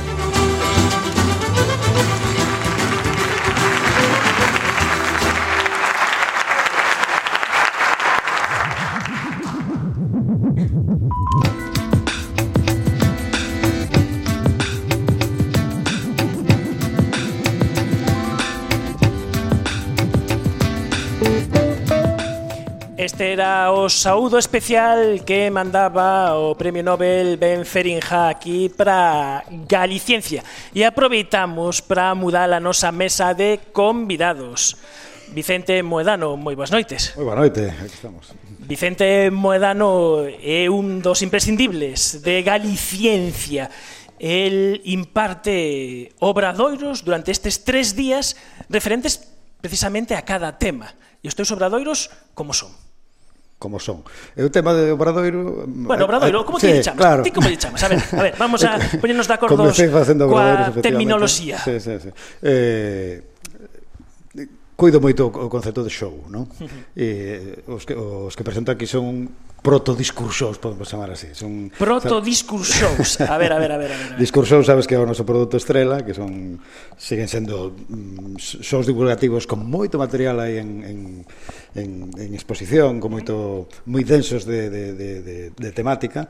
[23.31, 30.43] era o saúdo especial que mandaba o Premio Nobel Ben Ferinja aquí para Galiciencia
[30.75, 34.75] e aproveitamos para mudar a nosa mesa de convidados.
[35.31, 37.15] Vicente Moedano, moi boas noites.
[37.15, 38.35] Moi boa noite, aquí estamos.
[38.67, 43.71] Vicente Moedano é un dos imprescindibles de Galiciencia.
[44.19, 48.35] El imparte obradoiros durante estes tres días
[48.67, 49.31] referentes
[49.63, 50.91] precisamente a cada tema.
[51.23, 52.75] E os teus obradoiros como son?
[53.61, 54.01] como son.
[54.33, 55.69] E o tema de Obradoiro...
[55.69, 56.97] Bueno, eh, Obradoiro, eh, como sí, te chamas?
[56.97, 57.21] Claro.
[57.21, 57.85] Ti como lle chamas?
[57.85, 59.69] A ver, a ver vamos a poñernos de acordo
[60.25, 61.61] coa terminoloxía.
[61.61, 62.09] Sí, sí, sí.
[62.41, 63.21] Eh,
[64.73, 66.49] cuido moito o concepto de show, non?
[66.57, 66.81] Uh -huh.
[66.97, 67.07] E
[67.69, 69.29] os que os que presento aquí son
[69.61, 71.33] protodiscursos, podemos chamar así.
[71.33, 73.21] Son protodiscursos.
[73.21, 74.17] A ver, a ver, a ver, a ver.
[74.17, 76.57] Discursos, sabes que é o noso produto estrela, que son
[76.97, 78.41] siguen sendo mm,
[78.85, 80.97] divulgativos con moito material aí en en
[81.77, 86.25] en, en exposición, con moito moi densos de de de de, de temática,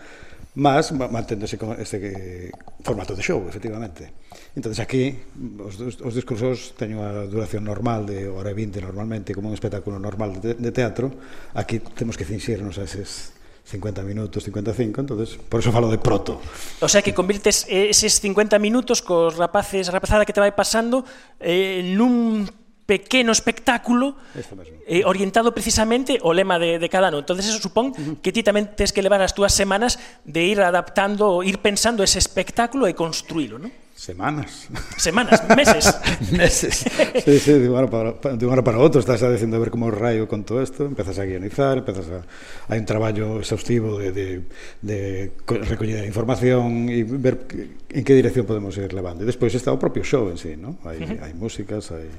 [0.59, 2.51] mas manténdose con este eh,
[2.83, 4.20] formato de show, efectivamente
[4.55, 5.15] entonces aquí,
[5.63, 9.95] os, os discursos teñen unha duración normal de hora e vinte normalmente, como un espectáculo
[9.95, 11.07] normal de, de teatro.
[11.55, 13.31] Aquí temos que fingirnos a eses
[13.63, 16.41] 50 minutos, 55, entonces por eso falo de proto.
[16.81, 21.07] O sea que convirtes eses 50 minutos cos rapaces, rapazada que te vai pasando
[21.39, 22.43] eh, nun
[22.91, 24.19] pequeno espectáculo
[24.83, 27.23] eh, orientado precisamente ao lema de, de cada ano.
[27.23, 28.15] Entonces eso supón uh -huh.
[28.19, 29.95] que ti tamén tens que levar as túas semanas
[30.27, 33.71] de ir adaptando, ir pensando ese espectáculo e construílo, non?
[33.95, 34.67] Semanas.
[34.97, 35.85] Semanas, meses.
[36.31, 36.83] meses.
[37.23, 39.69] Sí, sí, de un, para, de un ano para outro estás a dicindo a ver
[39.69, 42.25] como raio con todo isto, empezas a guionizar, empezas a...
[42.67, 44.27] Hai un traballo exhaustivo de, de,
[44.81, 44.99] de
[45.45, 47.45] recollida de información e ver
[47.93, 49.21] en que dirección podemos ir levando.
[49.23, 50.81] E despois está o propio show en sí, ¿no?
[50.81, 51.21] Hai, uh -huh.
[51.21, 52.09] hai músicas, hai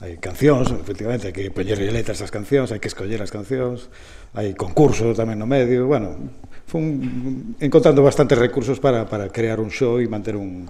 [0.00, 3.92] hai cancións, efectivamente, hai que poñerlle letras ás cancións, hai que escoller as cancións,
[4.32, 6.16] hai concurso tamén no medio, bueno,
[6.64, 10.64] fun encontrando bastantes recursos para, para crear un show e manter un,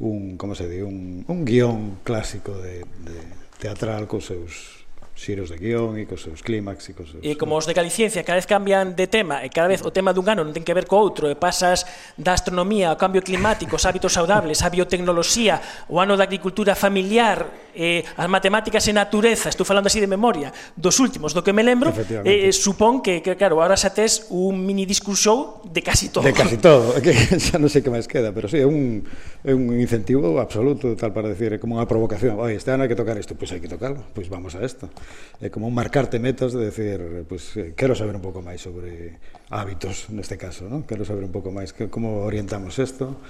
[0.00, 3.16] un como se di, un, un guión clásico de, de
[3.60, 4.83] teatral cos seus
[5.14, 7.22] xiros de guión e cos seus clímax e cos seus...
[7.22, 10.14] E como os de Galiciencia cada vez cambian de tema e cada vez o tema
[10.14, 11.82] dun ano non ten que ver co outro e pasas
[12.14, 15.58] da astronomía ao cambio climático, os hábitos saudables, a biotecnoloxía,
[15.90, 20.54] o ano da agricultura familiar, eh, as matemáticas e natureza, estou falando así de memoria,
[20.78, 21.90] dos últimos, do que me lembro,
[22.22, 26.24] eh, supón que, que, claro, ahora xa tes un mini discurso show de casi todo.
[26.24, 29.06] De casi todo, que xa non sei que máis queda, pero sí, é un,
[29.40, 32.90] é un incentivo absoluto, tal para decir, é como unha provocación, oi, este ano hai
[32.92, 34.92] que tocar isto, pois pues hai que tocarlo, pois pues vamos a isto
[35.42, 39.18] é como marcarte metas de decir, pues, eh, quero saber un pouco máis sobre
[39.50, 40.86] hábitos, neste caso, ¿no?
[40.86, 43.20] quero saber un pouco máis que, como orientamos isto,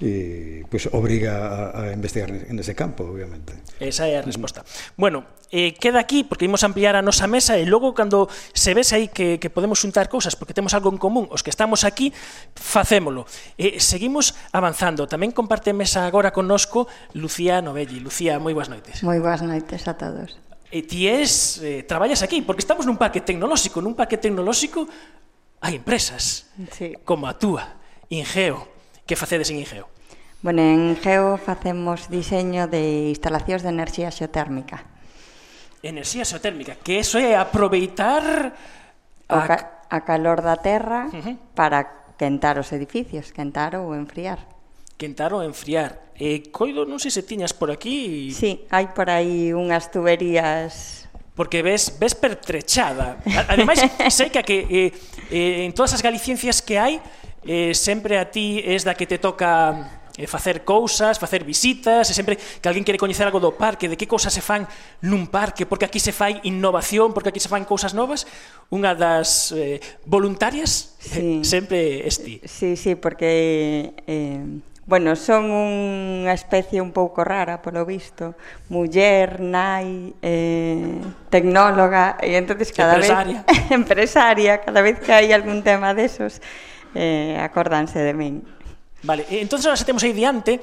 [0.00, 3.54] e pues, obriga a, a investigar en ese campo, obviamente.
[3.78, 4.64] Esa é a resposta.
[4.96, 8.90] Bueno, eh, queda aquí, porque imos ampliar a nosa mesa, e logo, cando se ves
[8.96, 12.10] aí que, que podemos xuntar cousas, porque temos algo en común, os que estamos aquí,
[12.56, 13.30] facémolo.
[13.60, 15.06] Eh, seguimos avanzando.
[15.06, 18.02] Tamén comparte mesa agora conosco Lucía Novelli.
[18.02, 19.06] Lucía, moi boas noites.
[19.06, 23.18] Moi boas noites a todos e ti es, eh, traballas aquí, porque estamos nun parque
[23.18, 24.86] tecnolóxico, nun parque tecnolóxico
[25.60, 26.96] hai empresas, sí.
[27.04, 27.76] como a túa,
[28.08, 28.70] Ingeo,
[29.04, 29.90] que facedes en Ingeo?
[30.40, 34.88] Bueno, en Ingeo facemos diseño de instalacións de enerxía xeotérmica.
[35.84, 38.54] Enerxía xeotérmica, que eso é aproveitar
[39.28, 39.58] a, a, ca
[39.90, 41.34] a calor da terra uh -huh.
[41.58, 44.59] para quentar os edificios, quentar ou enfriar.
[45.00, 46.12] Quentar a enfriar.
[46.20, 48.28] E coido, non sei se tiñas por aquí...
[48.36, 53.16] Sí, hai por aí unhas tuberías porque ves ves pertrechada.
[53.48, 53.80] Ademais,
[54.12, 54.92] sei que a que eh,
[55.32, 57.00] eh, en todas as galiciencias que hai,
[57.48, 62.12] eh, sempre a ti es da que te toca eh, facer cousas, facer visitas, e
[62.12, 64.68] sempre que alguén quere coñecer algo do parque, de que cousas se fan
[65.00, 68.28] nun parque, porque aquí se fai innovación, porque aquí se fan cousas novas,
[68.68, 71.48] unha das eh, voluntarias eh, sí.
[71.48, 72.44] sempre esti.
[72.44, 74.44] Sí, sí, porque eh,
[74.86, 78.34] Bueno, son unha especie un pouco rara, polo visto.
[78.72, 80.98] Muller, nai, eh,
[81.30, 83.44] tecnóloga, e entonces cada empresaria.
[83.46, 83.70] vez...
[83.80, 84.52] empresaria.
[84.58, 86.42] cada vez que hai algún tema desos,
[86.96, 88.42] eh, acórdanse de min.
[89.02, 90.60] Vale, entón, ahora se temos aí diante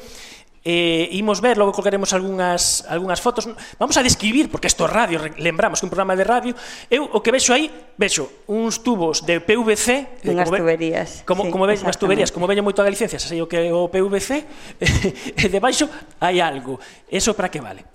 [0.67, 3.47] eh, imos ver, logo colgaremos algunhas, algunhas fotos.
[3.79, 6.51] Vamos a describir, porque isto é radio, lembramos que un programa de radio.
[6.91, 10.27] Eu o que vexo aí, vexo uns tubos de PVC.
[10.27, 11.23] Eh, unhas tuberías.
[11.23, 13.71] Como, sí, como vexo, unhas tuberías, como veño moito a Galicia, sei o que é
[13.71, 14.43] o PVC,
[15.39, 15.87] e debaixo
[16.19, 16.83] hai algo.
[17.07, 17.87] Eso para que vale?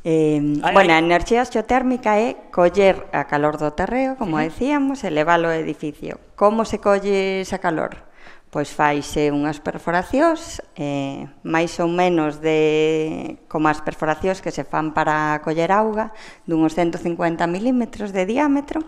[0.00, 4.48] Eh, ay, bueno, a enerxía xeotérmica é coller a calor do terreo, como uh -huh.
[4.48, 6.16] decíamos, e leválo ao edificio.
[6.40, 8.13] Como se colle esa calor?
[8.54, 14.94] pois faise unhas perforacións eh, máis ou menos de como as perforacións que se fan
[14.94, 16.14] para coller auga
[16.46, 18.86] dunhos 150 milímetros de diámetro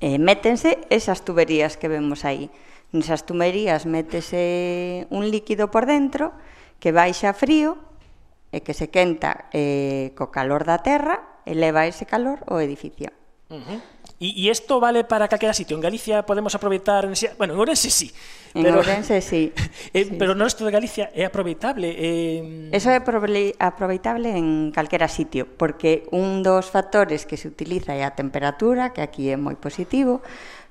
[0.00, 2.48] eh, métense esas tuberías que vemos aí
[2.96, 6.32] nesas tuberías métese un líquido por dentro
[6.80, 7.76] que baixa frío
[8.56, 13.12] e que se quenta eh, co calor da terra eleva ese calor ao edificio
[13.52, 13.78] uh -huh.
[14.18, 15.76] E, e isto vale para calquera sitio.
[15.76, 17.04] En Galicia podemos aproveitar...
[17.04, 18.08] En, bueno, en Ourense sí.
[18.54, 19.52] Pero, en Ourense sí.
[19.92, 20.16] eh, sí.
[20.16, 21.92] Pero no resto de Galicia é aproveitable.
[21.92, 22.72] Eh...
[22.72, 28.16] Eso é aproveitable en calquera sitio, porque un dos factores que se utiliza é a
[28.16, 30.24] temperatura, que aquí é moi positivo,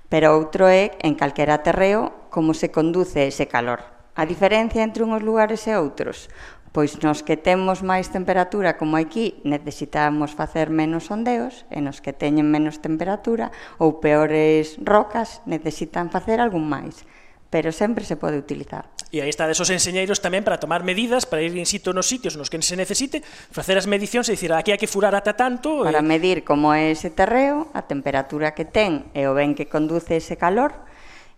[0.09, 3.85] pero outro é, en calquera terreo, como se conduce ese calor.
[4.17, 6.33] A diferencia entre unhos lugares e outros.
[6.75, 12.11] Pois nos que temos máis temperatura, como aquí, necesitamos facer menos sondeos, e nos que
[12.11, 17.07] teñen menos temperatura ou peores rocas necesitan facer algún máis
[17.55, 18.91] pero sempre se pode utilizar.
[19.15, 22.35] E aí está desos enseñeiros tamén para tomar medidas, para ir in situ nos sitios
[22.35, 25.87] nos que se necesite, facer as medicións e dicir aquí hai que furar ata tanto.
[25.87, 26.09] Para e...
[26.11, 30.35] medir como é ese terreo, a temperatura que ten e o ben que conduce ese
[30.35, 30.75] calor,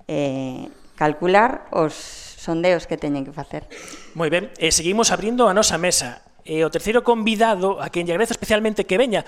[0.10, 3.68] eh, calcular os sondeos que teñen que facer.
[4.16, 6.24] Moi ben, e seguimos abrindo a nosa mesa.
[6.48, 9.28] E o terceiro convidado, a quen lle agradezo especialmente que veña,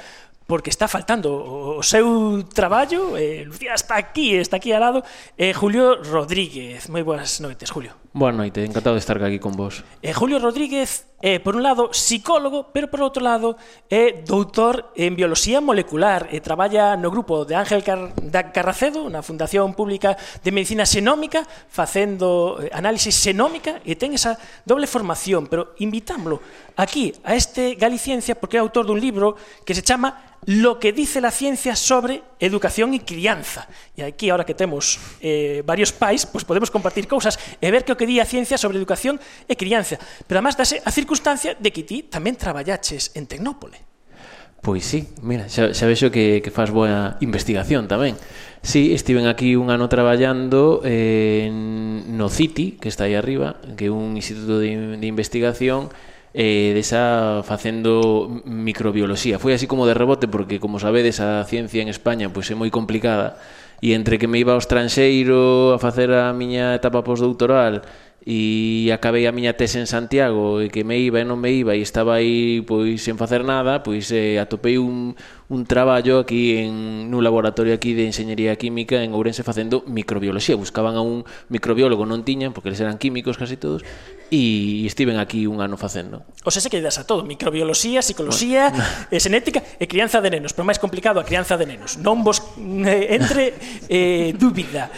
[0.50, 1.30] porque está faltando
[1.78, 5.06] o seu traballo, eh, Lucía está aquí, está aquí al lado,
[5.38, 6.90] eh, Julio Rodríguez.
[6.90, 7.94] Moi boas noites, Julio.
[8.10, 9.86] Boa noite, encantado de estar aquí con vos.
[10.02, 13.62] Eh, Julio Rodríguez, eh, por un lado, psicólogo, pero por outro lado,
[13.94, 18.50] é eh, doutor en bioloxía molecular e eh, traballa no grupo de Ángel Car da
[18.50, 24.90] Carracedo, na Fundación Pública de Medicina Xenómica, facendo eh, análisis xenómica e ten esa doble
[24.90, 26.42] formación, pero invitámoslo
[26.74, 31.22] aquí a este Galiciencia porque é autor dun libro que se chama lo que dice
[31.22, 33.68] la ciencia sobre educación e crianza.
[33.96, 37.92] E aquí, ahora que temos eh, varios pais, pues podemos compartir cousas e ver que
[37.94, 40.00] o que di a ciencia sobre educación e crianza.
[40.26, 43.90] Pero además dase a circunstancia de que ti tamén traballaches en Tecnópole.
[44.60, 48.20] Pois sí, mira, xa, xa vexo que, que faz boa investigación tamén.
[48.60, 53.92] Sí, estiven aquí un ano traballando eh, no CITI, que está aí arriba, que é
[53.92, 55.88] un instituto de, de investigación
[56.34, 59.40] eh, desa facendo microbioloxía.
[59.40, 62.70] Foi así como de rebote porque como sabedes a ciencia en España pois é moi
[62.70, 63.42] complicada
[63.80, 67.82] e entre que me iba ao estranxeiro a facer a miña etapa postdoctoral
[68.28, 71.74] e acabei a miña tese en Santiago e que me iba e non me iba
[71.74, 75.16] e estaba aí pois sen facer nada, pois eh, atopei un,
[75.50, 80.54] un traballo aquí en nun laboratorio aquí de enxeñería química en Ourense facendo microbioloxía.
[80.54, 83.82] Buscaban a un microbiólogo, non tiñan, porque eles eran químicos casi todos,
[84.30, 86.22] e estiven aquí un ano facendo.
[86.46, 88.86] O sea, se que das a todo, microbioloxía, psicoloxía, bueno.
[89.10, 91.98] eh, xenética e crianza de nenos, pero máis complicado a crianza de nenos.
[91.98, 92.46] Non vos
[92.86, 93.58] eh, entre
[93.90, 94.94] eh, dúbida.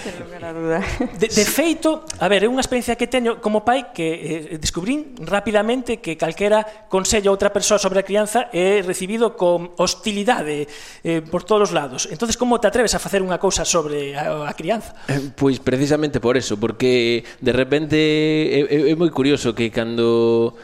[1.16, 5.16] De, de feito, a ver, é unha experiencia que teño como pai que eh, descubrín
[5.24, 10.68] rapidamente que calquera consello a outra persoa sobre a crianza é recibido con hostilidade sociedade,
[11.04, 12.08] eh, por todos os lados.
[12.12, 14.94] Entonces como te atreves a facer unha cousa sobre a, a crianza?
[15.08, 20.58] Eh, pois precisamente por eso, porque de repente é, é, é moi curioso que cando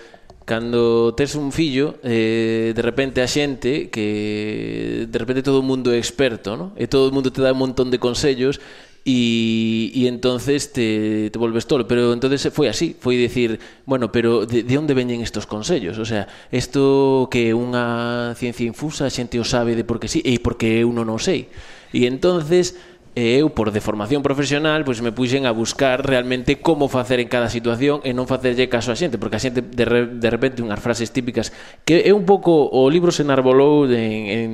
[0.48, 5.92] cando tes un fillo eh, de repente a xente que de repente todo o mundo
[5.92, 6.72] é experto no?
[6.80, 8.64] e todo o mundo te dá un montón de consellos
[9.04, 11.88] y, y entonces te, te volves tolo.
[11.88, 15.98] Pero entonces foi así, foi dicir, bueno, pero de, de onde veñen estos consellos?
[15.98, 20.20] O sea, isto que unha ciencia infusa, a xente o sabe de por que sí,
[20.26, 21.48] e porque eu non o sei.
[21.96, 22.76] E entonces
[23.18, 27.50] E eu, por deformación profesional, pois me puxen a buscar realmente como facer en cada
[27.50, 30.78] situación e non facerlle caso a xente, porque a xente de, re, de repente unhas
[30.78, 31.50] frases típicas
[31.82, 34.50] que é un pouco o libro se enarbolou en, en,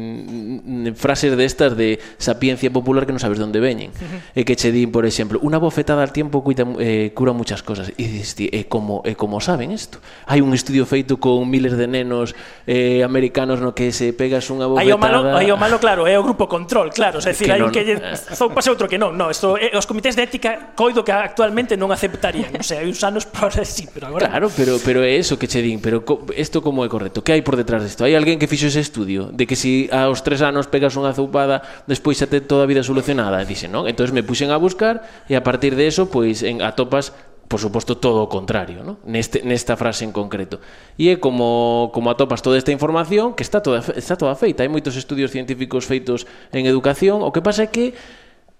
[0.87, 3.91] en frases destas de sapiencia popular que non sabes onde veñen.
[3.99, 4.39] Uh -huh.
[4.39, 7.91] E que che din, por exemplo, unha bofetada al tiempo cuida, eh, cura muchas cosas.
[7.99, 9.99] E dices, ti, como, e como saben isto?
[10.23, 12.31] Hai un estudio feito con miles de nenos
[12.63, 14.87] eh, americanos no que se pegas unha bofetada...
[14.87, 17.43] Hai o malo, hai o malo claro, é o grupo control, claro, o sea, es
[17.43, 20.13] decir, hai un que lle eh, pasa outro que non, non, isto eh, os comités
[20.13, 24.13] de ética coido que actualmente non aceptarían, non sei, hai uns anos para sí, pero
[24.13, 26.05] agora Claro, pero pero é eso que che din, pero
[26.37, 27.21] isto co, como é correcto?
[27.21, 28.01] Que hai por detrás disto?
[28.01, 31.61] Hai alguén que fixo ese estudio de que si aos tres anos pegas unha zoupada,
[31.85, 33.85] despois xa te toda a vida solucionada, dixen, non?
[33.85, 37.13] Entonces me puxen a buscar e a partir de eso pois en atopas
[37.47, 38.97] por suposto todo o contrario, ¿no?
[39.05, 40.57] Neste nesta frase en concreto.
[40.97, 44.69] E é como como atopas toda esta información que está toda está toda feita, hai
[44.73, 47.93] moitos estudios científicos feitos en educación, o que pasa é que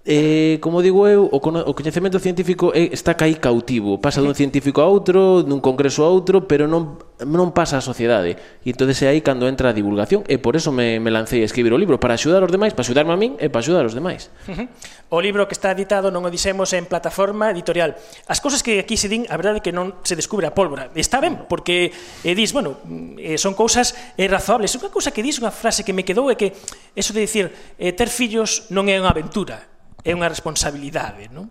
[0.06, 4.84] Eh, como digo eu, o, o coñecemento científico é, está caí cautivo, pasa dun científico
[4.84, 8.36] a outro, dun congreso a outro, pero non non pasa á sociedade.
[8.68, 11.48] E entonces é aí cando entra a divulgación, e por eso me, me lancei a
[11.48, 13.96] escribir o libro, para axudar os demais, para axudarme a min e para axudar os
[13.96, 14.28] demais.
[14.44, 14.68] Uh -huh.
[15.08, 17.96] O libro que está editado non o dixemos en plataforma editorial.
[18.28, 20.92] As cousas que aquí se din, a verdade é que non se descubre a pólvora.
[21.00, 21.96] Está ben, porque
[22.28, 24.76] eh, dis, bueno, mm, eh, son cousas eh, razoables.
[24.76, 26.52] Unha cousa que dis, unha frase que me quedou é que
[26.92, 29.73] eso de dicir, eh, ter fillos non é unha aventura,
[30.04, 31.48] é unha responsabilidade, non?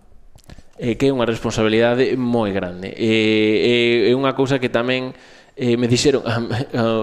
[0.77, 2.93] É que é unha responsabilidade moi grande.
[2.93, 5.17] É, é, é unha cousa que tamén
[5.57, 6.25] eh, me dixeron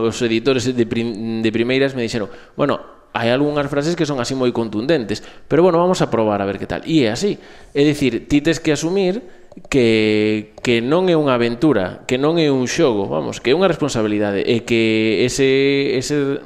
[0.09, 4.37] os editores de, prim, de primeiras me dixeron, bueno, hai algunhas frases que son así
[4.37, 6.85] moi contundentes, pero bueno, vamos a probar a ver que tal.
[6.85, 7.41] E é así.
[7.73, 9.25] É dicir, ti tes que asumir
[9.69, 13.65] que, que non é unha aventura, que non é un xogo, vamos, que é unha
[13.65, 16.41] responsabilidade e que ese, ese,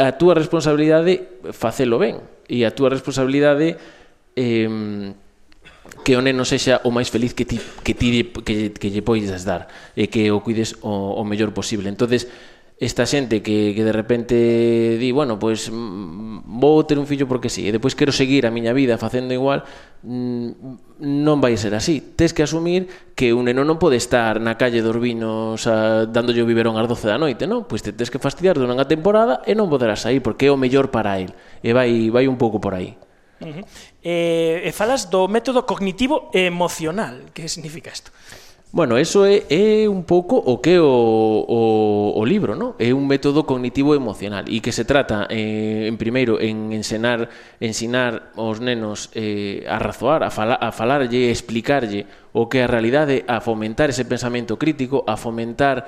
[0.00, 3.76] a túa responsabilidade facelo ben e a túa responsabilidade
[4.36, 5.12] eh,
[6.04, 9.44] que o neno sexa o máis feliz que ti, que ti que, que lle poidas
[9.44, 9.68] dar
[9.98, 11.90] e que o cuides o, o mellor posible.
[11.90, 12.30] Entonces,
[12.82, 14.34] esta xente que, que de repente
[14.98, 18.42] di, bueno, pois pues, mm, vou ter un fillo porque sí, e depois quero seguir
[18.42, 19.62] a miña vida facendo igual,
[20.02, 22.02] mm, non vai ser así.
[22.02, 26.42] Tes que asumir que un neno non pode estar na calle dos vinos a, dándolle
[26.42, 27.70] o biberón ás 12 da noite, non?
[27.70, 30.58] Pois te tes que fastidiar durante a temporada e non poderás sair porque é o
[30.58, 31.30] mellor para el.
[31.62, 32.98] E vai, vai un pouco por aí.
[33.42, 33.64] Uh -huh.
[34.02, 37.30] eh, e falas do método cognitivo emocional.
[37.34, 38.10] Que significa isto?
[38.72, 42.72] Bueno, eso é, é un pouco o que o, o, o libro, ¿no?
[42.80, 47.28] É un método cognitivo emocional e que se trata, eh, en primeiro, en ensinar,
[47.60, 52.64] ensinar aos nenos eh, a razoar, a, fala, a falarlle, a explicarlle o que é
[52.64, 55.84] a realidade, a fomentar ese pensamento crítico, a fomentar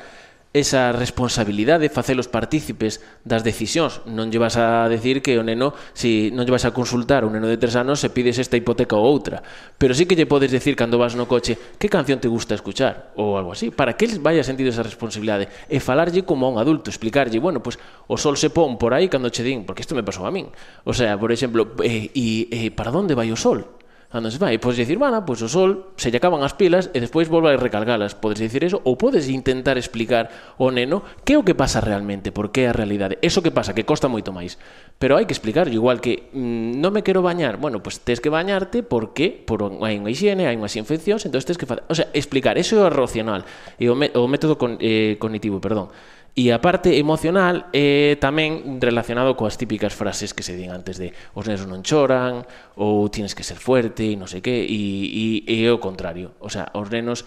[0.54, 4.06] esa responsabilidade, facelos partícipes das decisións.
[4.06, 7.34] Non lle vas a decir que o neno, si non lle vas a consultar un
[7.34, 9.42] neno de tres anos, se pides esta hipoteca ou outra.
[9.76, 13.10] Pero sí que lle podes decir cando vas no coche que canción te gusta escuchar
[13.18, 13.74] ou algo así.
[13.74, 17.58] Para que eles vaya sentido esa responsabilidade e falarlle como a un adulto, explicarlle, bueno,
[17.58, 20.30] pues, o sol se pon por aí cando che din, porque isto me pasou a
[20.30, 20.54] min.
[20.86, 23.82] O sea, por exemplo, eh, e, eh, para onde vai o sol?
[24.14, 27.26] andas vai, podes dicir, bueno, pois o sol se lle acaban as pilas e despois
[27.26, 28.14] volve a recargalas.
[28.14, 32.30] Podes dicir eso ou podes intentar explicar ao neno que é o que pasa realmente,
[32.30, 33.18] por que é a realidade.
[33.26, 34.54] Eso que pasa, que costa moito máis.
[35.02, 38.18] Pero hai que explicar, igual que mmm, non me quero bañar, bueno, pois pues, tes
[38.22, 41.94] que bañarte porque por hai unha higiene, hai unhas infeccións, entón tes que facer, o
[41.98, 43.42] sea, explicar, eso é racional
[43.82, 45.90] e o, o método con, eh, cognitivo, perdón.
[46.34, 50.98] E a parte emocional é eh, tamén relacionado coas típicas frases que se din antes
[50.98, 52.42] de os nenos non choran,
[52.74, 56.34] ou tienes que ser fuerte, e non sei que, e, e, e é o contrario.
[56.42, 57.22] O sea, os nenos,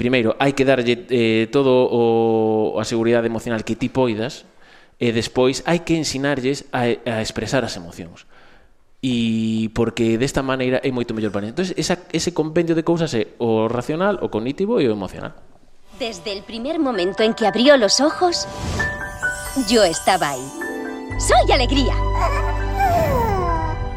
[0.00, 4.48] primeiro, hai que darlle eh, todo o, a seguridade emocional que ti poidas,
[4.96, 8.24] e despois hai que ensinarlles a, a expresar as emocións.
[9.04, 11.52] E porque desta maneira é moito mellor para eles.
[11.52, 15.36] Entón, esa, ese compendio de cousas é o racional, o cognitivo e o emocional.
[15.98, 18.46] Desde el primer momento en que abrió los ojos,
[19.66, 20.52] yo estaba ahí.
[21.18, 21.94] ¡Soy alegría!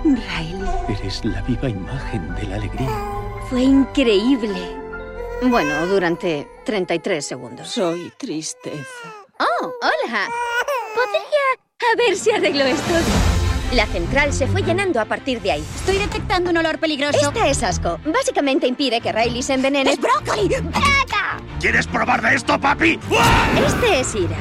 [0.04, 0.70] Riley.
[0.88, 2.90] Eres la viva imagen de la alegría.
[3.50, 4.78] Fue increíble.
[5.42, 7.68] Bueno, durante 33 segundos.
[7.68, 9.14] Soy tristeza.
[9.40, 10.30] Oh, hola.
[10.96, 11.92] ¿Podría...
[11.92, 12.94] A ver si arreglo esto?
[13.74, 15.66] La central se fue llenando a partir de ahí.
[15.76, 17.20] Estoy detectando un olor peligroso.
[17.20, 18.00] Esta es asco.
[18.06, 19.92] Básicamente impide que Riley se envenene.
[19.92, 20.48] ¡Es brócoli!
[20.48, 21.40] ¡Braga!
[21.60, 23.00] ¿Quieres probar de esto, papi?
[23.64, 24.36] Este es ira.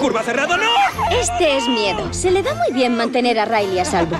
[0.00, 1.16] ¡Curva cerrada, no!
[1.20, 2.12] Este es miedo.
[2.14, 4.16] Se le da muy bien mantener a Riley a salvo.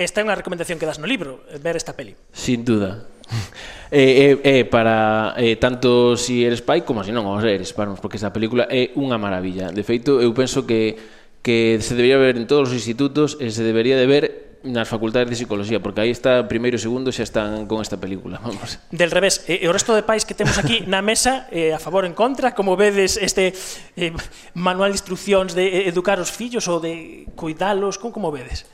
[0.00, 2.16] Esta é unha recomendación que das no libro, ver esta peli.
[2.32, 3.04] Sin duda.
[3.90, 7.98] Eh, eh, eh, para eh, tanto si eres pai como si non os eres, vamos,
[7.98, 9.74] porque esta película é unha maravilla.
[9.74, 10.94] De feito, eu penso que
[11.42, 14.24] que se debería ver en todos os institutos e se debería de ver
[14.60, 18.36] nas facultades de psicología, porque aí está primeiro e segundo xa están con esta película,
[18.44, 18.76] vamos.
[18.92, 21.80] Del revés, e, e o resto de pais que temos aquí na mesa eh, a
[21.80, 23.56] favor en contra, como vedes este
[23.96, 24.12] eh,
[24.52, 28.68] manual de instruccións de eh, educar os fillos ou de cuidalos, como, como vedes?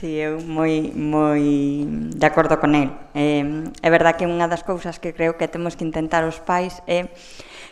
[0.00, 1.44] Sí, eu moi, moi
[1.84, 2.88] de acordo con el.
[3.12, 6.80] Eh, é verdad que unha das cousas que creo que temos que intentar os pais
[6.88, 7.12] é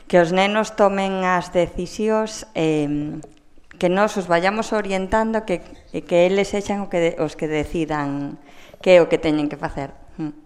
[0.05, 3.17] que os nenos tomen as decisións eh,
[3.81, 5.65] que nós os vayamos orientando que,
[6.05, 8.37] que eles sexan o que, os que decidan
[8.85, 9.97] que é o que teñen que facer.
[10.21, 10.37] Mm.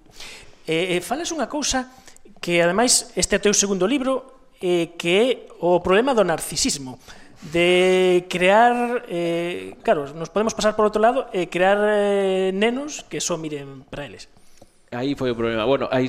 [0.71, 1.91] Eh, eh, falas unha cousa
[2.39, 5.27] que ademais este é o teu segundo libro eh, que é
[5.59, 7.03] o problema do narcisismo
[7.51, 13.19] de crear, eh, claro, nos podemos pasar por outro lado e crear eh, nenos que
[13.19, 14.31] só miren para eles.
[14.95, 15.67] Aí foi o problema.
[15.67, 16.07] Bueno, aí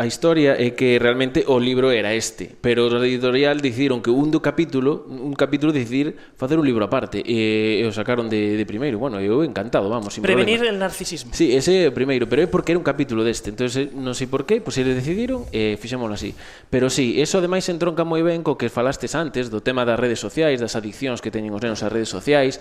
[0.00, 4.32] A historia é que realmente o libro era este, pero o editorial decidiron que un
[4.32, 8.64] do capítulo, un capítulo decidir facer un libro aparte e, e o sacaron de, de
[8.64, 8.96] primeiro.
[8.96, 10.72] Bueno, eu encantado, vamos, sin Prevenir problema.
[10.72, 11.36] el narcisismo.
[11.36, 13.52] Sí, ese é o primeiro, pero é porque era un capítulo deste.
[13.52, 16.32] Entonces, eh, non sei por qué, pois pues, eles decidiron e eh, así.
[16.72, 20.16] Pero sí, eso ademais entronca moi ben co que falastes antes do tema das redes
[20.16, 22.56] sociais, das adiccións que teñen os nenos ás redes sociais,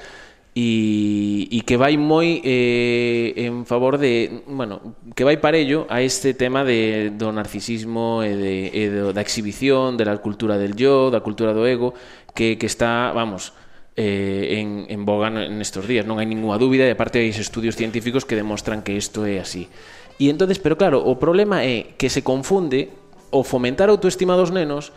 [0.59, 6.35] e, e que vai moi eh, en favor de, bueno, que vai parello a este
[6.35, 11.07] tema de, do narcisismo e, de, e do, da exhibición, de la cultura del yo,
[11.07, 11.95] da cultura do ego,
[12.35, 13.55] que, que está, vamos,
[13.95, 16.03] eh, en, en boga nestes días.
[16.03, 19.71] Non hai ninguna dúbida e aparte hai estudios científicos que demostran que isto é así.
[20.19, 22.91] E entonces, pero claro, o problema é que se confunde
[23.31, 24.91] o fomentar a autoestima dos nenos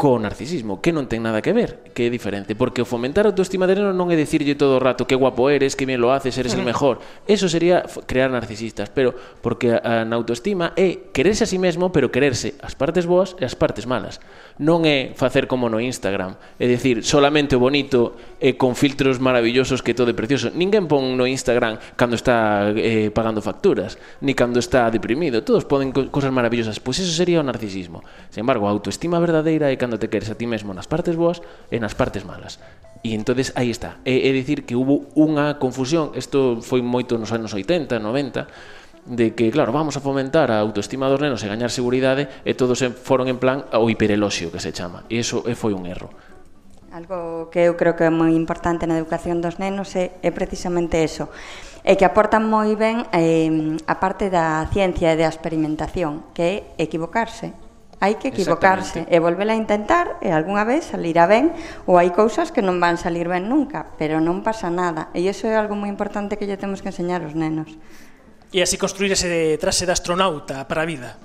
[0.00, 3.36] co narcisismo, que non ten nada que ver, que é diferente, porque o fomentar a
[3.36, 6.08] autoestima de neno non é dicirlle todo o rato que guapo eres, que bien lo
[6.08, 6.72] haces, eres el mm.
[6.72, 7.04] mejor.
[7.28, 9.12] Eso sería crear narcisistas, pero
[9.44, 13.36] porque a, a na autoestima é quererse a sí mesmo, pero quererse as partes boas
[13.36, 14.24] e as partes malas.
[14.56, 19.84] Non é facer como no Instagram, é dicir, solamente o bonito e con filtros maravillosos
[19.84, 20.48] que todo é precioso.
[20.48, 25.44] Ninguén pon no Instagram cando está eh, pagando facturas, ni cando está deprimido.
[25.44, 28.00] Todos poden co cosas maravillosas, pois pues eso sería o narcisismo.
[28.32, 31.18] Sin embargo, a autoestima verdadeira é cando cando te queres a ti mesmo nas partes
[31.18, 32.62] boas e nas partes malas.
[33.02, 33.98] E entonces aí está.
[34.06, 38.46] É, é dicir que hubo unha confusión, isto foi moito nos anos 80, 90,
[39.10, 42.78] de que, claro, vamos a fomentar a autoestima dos nenos e gañar seguridade e todos
[43.02, 45.02] foron en plan ao hipereloxio que se chama.
[45.10, 46.14] E iso foi un erro.
[46.94, 51.02] Algo que eu creo que é moi importante na educación dos nenos é, é precisamente
[51.02, 51.26] eso,
[51.82, 56.54] é que aportan moi ben eh, a parte da ciencia e da experimentación, que é
[56.78, 57.69] equivocarse,
[58.00, 61.52] hai que equivocarse e volvela a intentar e algunha vez salirá ben
[61.84, 65.12] ou hai cousas que non van salir ben nunca, pero non pasa nada.
[65.12, 67.76] E iso é algo moi importante que lle temos que enseñar aos nenos.
[68.50, 71.20] E así construir ese traxe de astronauta para a vida.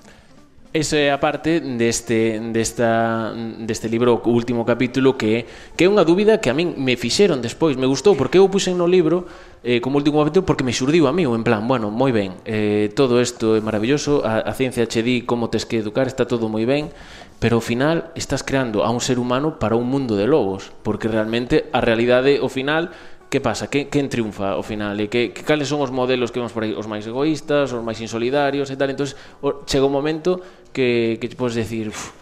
[0.76, 3.32] Eso é a parte deste, desta,
[3.64, 7.40] deste libro, o último capítulo, que, que é unha dúbida que a min me fixeron
[7.40, 9.24] despois, me gustou, porque eu puxen no libro
[9.64, 12.92] eh, como último capítulo porque me xurdiu a mí, en plan, bueno, moi ben, eh,
[12.92, 16.52] todo isto é maravilloso, a, a ciencia che di como tes que educar, está todo
[16.52, 16.92] moi ben,
[17.40, 21.08] pero ao final estás creando a un ser humano para un mundo de lobos, porque
[21.08, 22.92] realmente a realidade, ao final,
[23.36, 23.68] que pasa?
[23.68, 24.96] Que, que triunfa ao final?
[24.96, 26.72] E que, que cales son os modelos que vemos por aí?
[26.72, 28.88] Os máis egoístas, os máis insolidarios e tal.
[28.88, 29.12] Entón,
[29.68, 30.40] chega un momento
[30.72, 31.92] que, que podes decir...
[31.92, 32.16] Uf,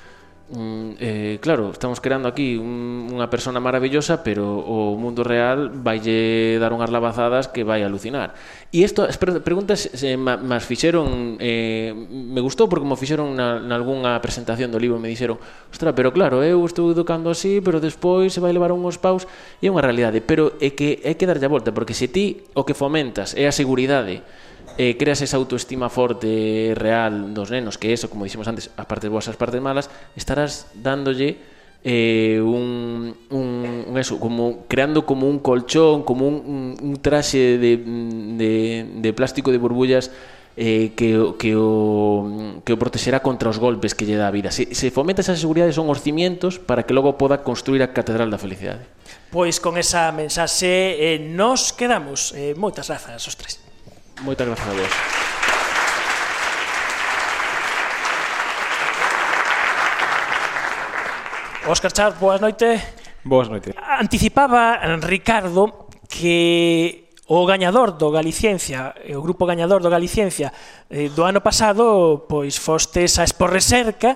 [0.49, 6.59] Mm, eh, claro, estamos creando aquí un, unha persona maravillosa, pero o mundo real vaille
[6.59, 8.35] dar unhas lavazadas que vai alucinar.
[8.67, 13.55] E isto, as preguntas eh, se mas fixeron, eh, me gustou porque como fixeron na,
[13.63, 15.39] na algunha presentación do libro, me dixeron,
[15.71, 19.23] ostra, pero claro, eu estou educando así, pero despois se vai levar unhos paus,
[19.63, 22.43] e é unha realidade, pero é que é que darlle a volta, porque se ti
[22.51, 24.19] o que fomentas é a seguridade,
[24.77, 29.09] eh, creas esa autoestima forte real dos nenos, que eso, como dixemos antes, as partes
[29.09, 31.37] boas as partes malas, estarás dándolle
[31.83, 37.57] eh, un, un, un eso, como creando como un colchón, como un, un, un traxe
[37.59, 40.11] de, de, de plástico de burbullas
[40.55, 44.53] eh, que, que, o, que o protexerá contra os golpes que lle dá a vida.
[44.53, 48.29] Se, se fomenta esa seguridade son os cimientos para que logo poda construir a Catedral
[48.29, 48.85] da Felicidade.
[49.33, 52.37] Pois con esa mensaxe eh, nos quedamos.
[52.37, 53.62] Eh, moitas grazas os tres.
[54.23, 54.93] Moitas grazas a vos.
[61.67, 62.79] Óscar Char, boas noites.
[63.23, 63.75] Boas noites.
[63.75, 70.55] Anticipaba Ricardo que o gañador do Galiciencia, o grupo gañador do Galiciencia
[70.87, 74.15] eh, do ano pasado, pois fostes a Esporreserca,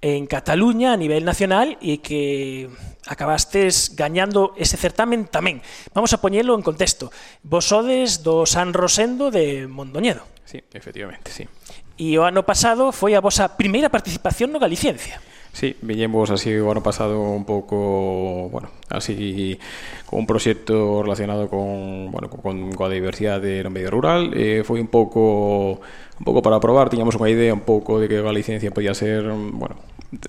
[0.00, 2.70] en Cataluña a nivel nacional e que
[3.10, 5.58] acabastes gañando ese certamen tamén.
[5.90, 7.10] Vamos a poñelo en contexto.
[7.42, 10.22] Vos sodes do San Rosendo de Mondoñedo.
[10.46, 11.50] Sí, efectivamente, sí.
[11.98, 15.18] E o ano pasado foi a vosa primeira participación no Galiciencia.
[15.58, 19.58] Sí, viñemos así o ano pasado un pouco, bueno, así
[20.06, 24.86] con un proxecto relacionado con, bueno, con, coa diversidade no medio rural, eh, foi un
[24.86, 28.94] pouco un pouco para probar, tiñamos unha idea un pouco de que a licencia podía
[28.94, 29.74] ser, bueno,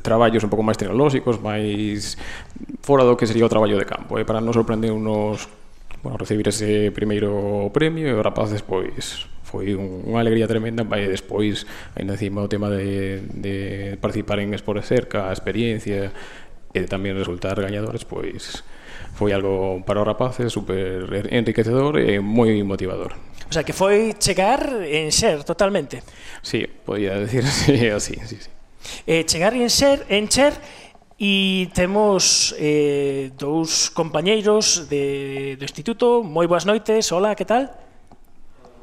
[0.01, 2.17] traballos un pouco máis tecnolóxicos, máis
[2.81, 5.45] fora do que sería o traballo de campo, e eh, para non sorprender unos
[6.01, 11.09] bueno, recibir ese primeiro premio e os rapaces pois foi un, unha alegría tremenda e
[11.09, 11.65] despois,
[11.97, 13.55] ainda encima, o tema de, de
[13.97, 16.13] participar en Espor Cerca, a experiencia
[16.69, 18.61] e tamén resultar gañadores, pois
[19.17, 23.17] foi algo para os rapaces super enriquecedor e moi motivador.
[23.49, 26.05] O sea, que foi chegar en ser totalmente.
[26.45, 28.49] Sí, podía decir así, así, sí, sí.
[29.09, 30.53] Eh, chegar en ser, en ser
[31.19, 36.23] E temos eh, dous compañeiros de, do instituto.
[36.23, 37.11] Moi boas noites.
[37.11, 37.75] Hola, que tal?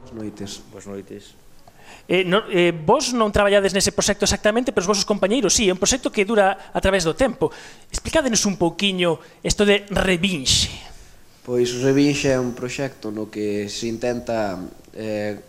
[0.06, 0.62] Boas noites.
[0.70, 1.34] Boas noites.
[2.06, 5.74] Eh, no, eh, vos non traballades nese proxecto exactamente, pero os vosos compañeiros sí, é
[5.74, 7.50] un proxecto que dura a través do tempo.
[7.90, 10.70] Explicádenos un pouquiño isto de Revinxe.
[11.42, 14.62] Pois o Revinxe é un proxecto no que se intenta
[14.94, 15.42] eh,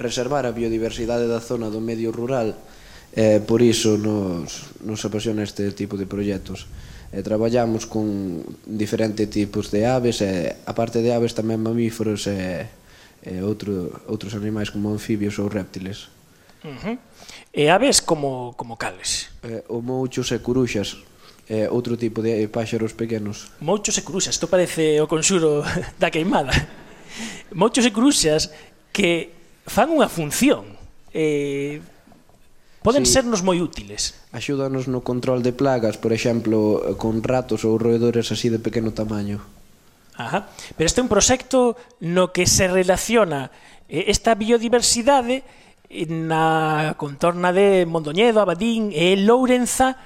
[0.00, 2.56] reservar a biodiversidade da zona do medio rural,
[3.12, 6.64] eh, por iso nos, nos apasiona este tipo de proxectos.
[7.12, 12.32] Eh, traballamos con diferentes tipos de aves, e a parte de aves tamén mamíferos e
[12.32, 12.81] eh,
[13.22, 16.10] Eh, e outro, outros animais como anfibios ou réptiles.
[16.62, 16.96] Uh -huh.
[17.54, 19.30] E aves como, como cales?
[19.42, 20.98] Eh, o mouchos e curuxas,
[21.48, 23.50] eh, outro tipo de páxaros pequenos.
[23.62, 25.62] Mouchos e curuxas, isto parece o conxuro
[26.02, 26.54] da queimada.
[27.54, 28.50] Mouchos e curuxas
[28.90, 29.30] que
[29.66, 30.66] fan unha función.
[31.14, 31.78] Eh,
[32.82, 33.14] poden sí.
[33.14, 34.18] sernos moi útiles.
[34.34, 39.61] Axúdanos no control de plagas, por exemplo, con ratos ou roedores así de pequeno tamaño.
[40.16, 40.48] Ajá.
[40.76, 43.50] Pero este é un proxecto no que se relaciona
[43.88, 45.44] eh, esta biodiversidade
[45.88, 49.96] eh, na contorna de Mondoñedo, Abadín e Lourenza,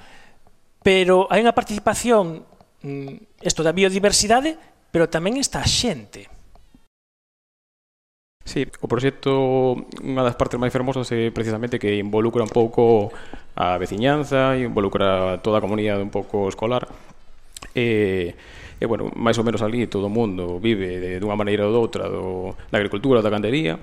[0.79, 2.47] pero hai unha participación
[2.83, 4.55] mm, isto da biodiversidade,
[4.91, 6.31] pero tamén está a xente.
[8.47, 13.11] Sí, o proxecto unha das partes máis fermosas é precisamente que involucra un pouco
[13.59, 16.87] a veciñanza e involucra toda a comunidade un pouco escolar.
[17.75, 18.39] Eh,
[18.79, 22.05] e, bueno, máis ou menos ali todo o mundo vive de, dunha maneira ou doutra
[22.05, 23.79] do, da agricultura, da gandería,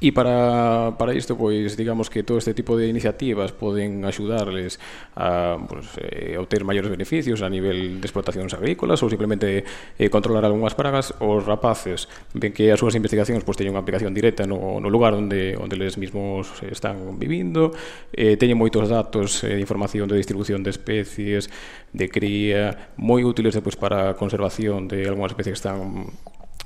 [0.00, 4.80] E para, para isto, pois, digamos que todo este tipo de iniciativas poden axudarles
[5.12, 9.60] a pues, eh, obter maiores beneficios a nivel de explotacións agrícolas ou simplemente
[10.00, 12.08] eh, controlar algunhas pragas, os rapaces.
[12.32, 15.76] Ven que as súas investigacións pois, teñen unha aplicación directa no, no lugar onde, onde
[15.76, 17.76] les mismos están vivindo,
[18.16, 21.52] eh, teñen moitos datos eh, de información de distribución de especies,
[21.92, 26.08] de cría, moi útiles pois, para a conservación de algunhas especies que están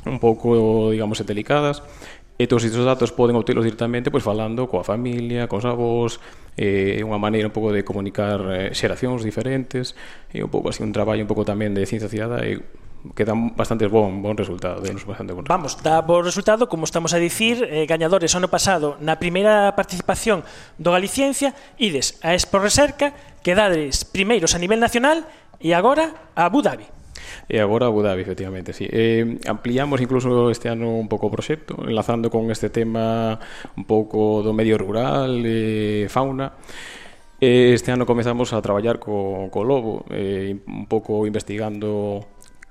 [0.06, 1.82] un pouco, digamos, delicadas
[2.34, 6.18] E todos estes datos poden obtelos directamente pois, falando coa familia, cos avós,
[6.58, 9.94] eh, unha maneira un pouco de comunicar eh, xeracións diferentes,
[10.34, 12.58] e un pouco así un traballo un pouco tamén de ciencia cidadá e
[13.12, 15.60] que dan bastantes bon, bon resultado, denos bastante bon resultado.
[15.60, 20.42] Vamos, dá bo resultado, como estamos a dicir, eh, gañadores ano pasado na primeira participación
[20.80, 23.12] do Galiciencia, ides a Expo Reserca,
[23.44, 25.28] quedades primeiros a nivel nacional
[25.60, 27.03] e agora a Abu Dhabi.
[27.48, 28.86] E agora Abu Dhabi, efectivamente, sí.
[28.90, 33.38] Eh, ampliamos incluso este ano un pouco o proxecto, enlazando con este tema
[33.76, 36.56] un pouco do medio rural, eh, fauna.
[37.40, 42.24] Eh, este ano comezamos a traballar co, co lobo, eh, un pouco investigando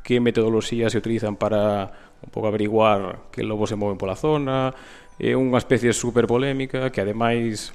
[0.04, 4.74] que metodoloxías se utilizan para un pouco averiguar que lobos se moven pola zona,
[5.22, 7.72] é unha especie super polémica que ademais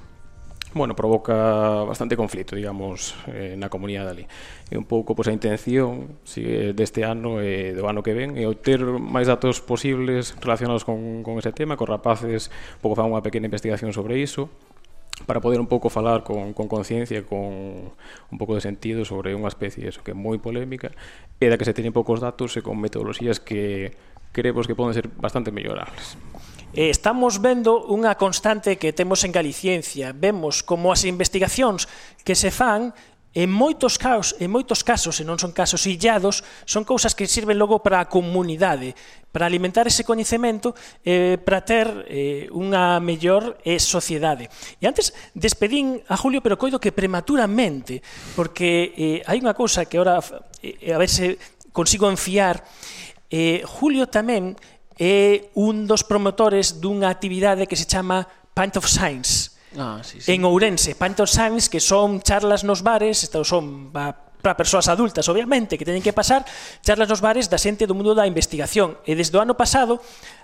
[0.75, 1.35] bueno, provoca
[1.85, 4.25] bastante conflito, digamos, eh, na comunidade ali.
[4.69, 6.45] E un pouco pois a intención si,
[6.77, 11.25] deste ano e eh, do ano que ven é obter máis datos posibles relacionados con,
[11.25, 14.53] con ese tema, cos rapaces, un pouco fan unha pequena investigación sobre iso,
[15.25, 17.91] para poder un pouco falar con con conciencia, con
[18.29, 20.93] un pouco de sentido sobre unha especie eso que é moi polémica
[21.41, 23.97] e da que se teñen poucos datos e con metodoloxías que
[24.37, 26.21] creemos que poden ser bastante mellorables
[26.75, 30.13] eh, estamos vendo unha constante que temos en Galiciencia.
[30.17, 31.87] Vemos como as investigacións
[32.25, 32.93] que se fan
[33.39, 37.61] En moitos casos, en moitos casos, e non son casos illados, son cousas que sirven
[37.61, 38.97] logo para a comunidade,
[39.31, 40.73] para alimentar ese coñecemento
[41.05, 44.49] eh, para ter eh, unha mellor eh, sociedade.
[44.81, 48.01] E antes despedín a Julio, pero coido que prematuramente,
[48.33, 50.19] porque eh, hai unha cousa que ahora
[50.65, 51.37] eh, a ver se
[51.71, 52.65] consigo enfiar.
[53.29, 54.57] Eh, Julio tamén
[54.99, 60.33] é un dos promotores dunha actividade que se chama Pint of Science, Ah, sí, sí.
[60.35, 65.29] en Ourense, Pint of Science, que son charlas nos bares, estas son para persoas adultas,
[65.29, 66.47] obviamente, que teñen que pasar
[66.83, 68.99] charlas nos bares da xente do mundo da investigación.
[69.07, 69.99] E desde o ano pasado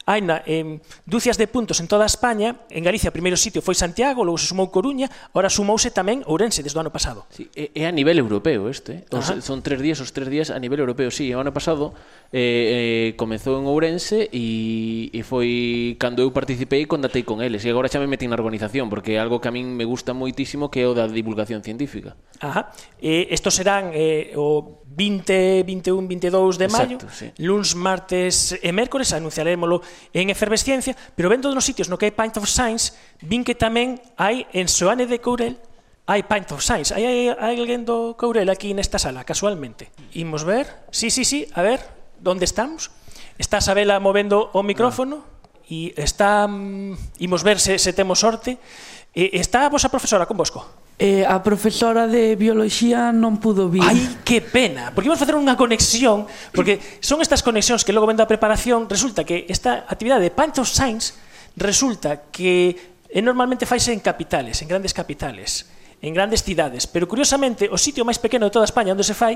[0.05, 3.73] hai na, eh, dúcias de puntos en toda España, en Galicia o primeiro sitio foi
[3.73, 7.25] Santiago, logo se sumou Coruña, ora sumouse tamén Ourense desde o ano pasado.
[7.33, 9.09] Sí, é, é a nivel europeo este, eh?
[9.09, 9.41] Ajá.
[9.41, 11.97] son tres días, os tres días a nivel europeo, sí, o ano pasado
[12.33, 17.65] eh, eh, comezou en Ourense e, e foi cando eu participei e condatei con eles,
[17.65, 20.13] e agora xa me metí na organización, porque é algo que a min me gusta
[20.13, 22.13] moitísimo que é o da divulgación científica.
[22.45, 22.77] Ajá.
[23.01, 27.33] Eh, estos serán eh, o 20, 21, 22 de maio, Exacto, sí.
[27.43, 29.83] luns, martes e mércores, anunciarémolo
[30.15, 33.99] en Efervesciencia, pero vendo nos sitios no que hai Pint of Science, vin que tamén
[34.15, 35.59] hai en Soane de Courel,
[36.07, 36.95] hai Pint of Science.
[36.95, 39.91] Hai, hai, hai alguén do Courel aquí nesta sala, casualmente.
[40.15, 40.71] Imos ver?
[40.95, 41.83] Sí, sí, sí, a ver,
[42.23, 42.95] onde estamos?
[43.39, 45.35] Está Sabela movendo o micrófono ah.
[45.67, 46.05] e no.
[46.05, 46.47] está...
[46.47, 48.61] Mm, imos ver se, se temos sorte.
[49.11, 50.84] E, está a vosa profesora con vosco?
[50.95, 53.83] Eh, a profesora de bioloxía non pudo vir.
[53.83, 58.23] Ai, que pena, porque imos facer unha conexión, porque son estas conexións que logo vendo
[58.23, 61.19] a preparación, resulta que esta actividade de Punch of Science
[61.59, 65.67] resulta que eh, normalmente faise en capitales, en grandes capitales,
[65.99, 69.35] en grandes cidades, pero curiosamente o sitio máis pequeno de toda España onde se fai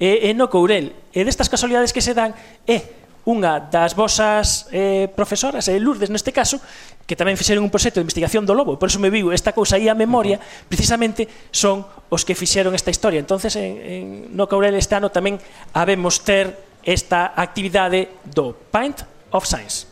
[0.00, 0.90] eh, é eh, no Courel.
[1.14, 2.34] E destas casualidades que se dan
[2.66, 2.82] é eh,
[3.28, 6.60] unha das vosas eh, profesoras, eh, Lourdes neste caso,
[7.04, 9.76] que tamén fixeron un proxecto de investigación do lobo, por eso me viu esta cousa
[9.76, 10.38] aí a memoria,
[10.70, 13.18] precisamente son os que fixeron esta historia.
[13.18, 15.36] Entonces en, en no Caurel este ano tamén
[15.74, 16.54] habemos ter
[16.86, 19.04] esta actividade do Paint
[19.34, 19.90] of Science.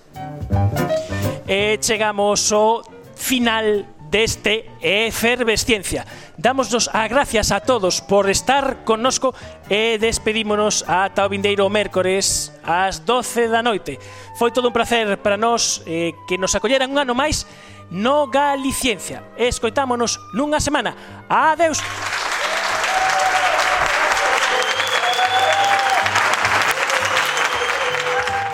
[1.44, 2.86] E chegamos ao
[3.18, 6.06] final deste Efervesciencia.
[6.36, 9.34] Dámosnos a gracias a todos por estar connosco
[9.68, 13.98] e despedímonos ata o vindeiro mércores ás 12 da noite.
[14.38, 17.44] Foi todo un placer para nós eh, que nos acolleran un ano máis
[17.90, 19.24] no Galiciencia.
[19.36, 21.24] Escoitámonos nunha semana.
[21.28, 21.80] Adeus!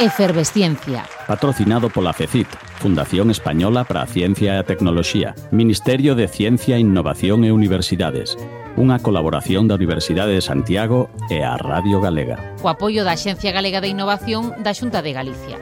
[0.04, 1.06] Efervesciencia.
[1.26, 2.46] Patrocinado pola FECIT,
[2.76, 8.36] Fundación Española para a Ciencia e a Tecnoloxía, Ministerio de Ciencia, Innovación e Universidades,
[8.76, 12.36] unha colaboración da Universidade de Santiago e a Radio Galega.
[12.60, 15.56] O apoio da Axencia Galega de Innovación da Xunta de Galicia.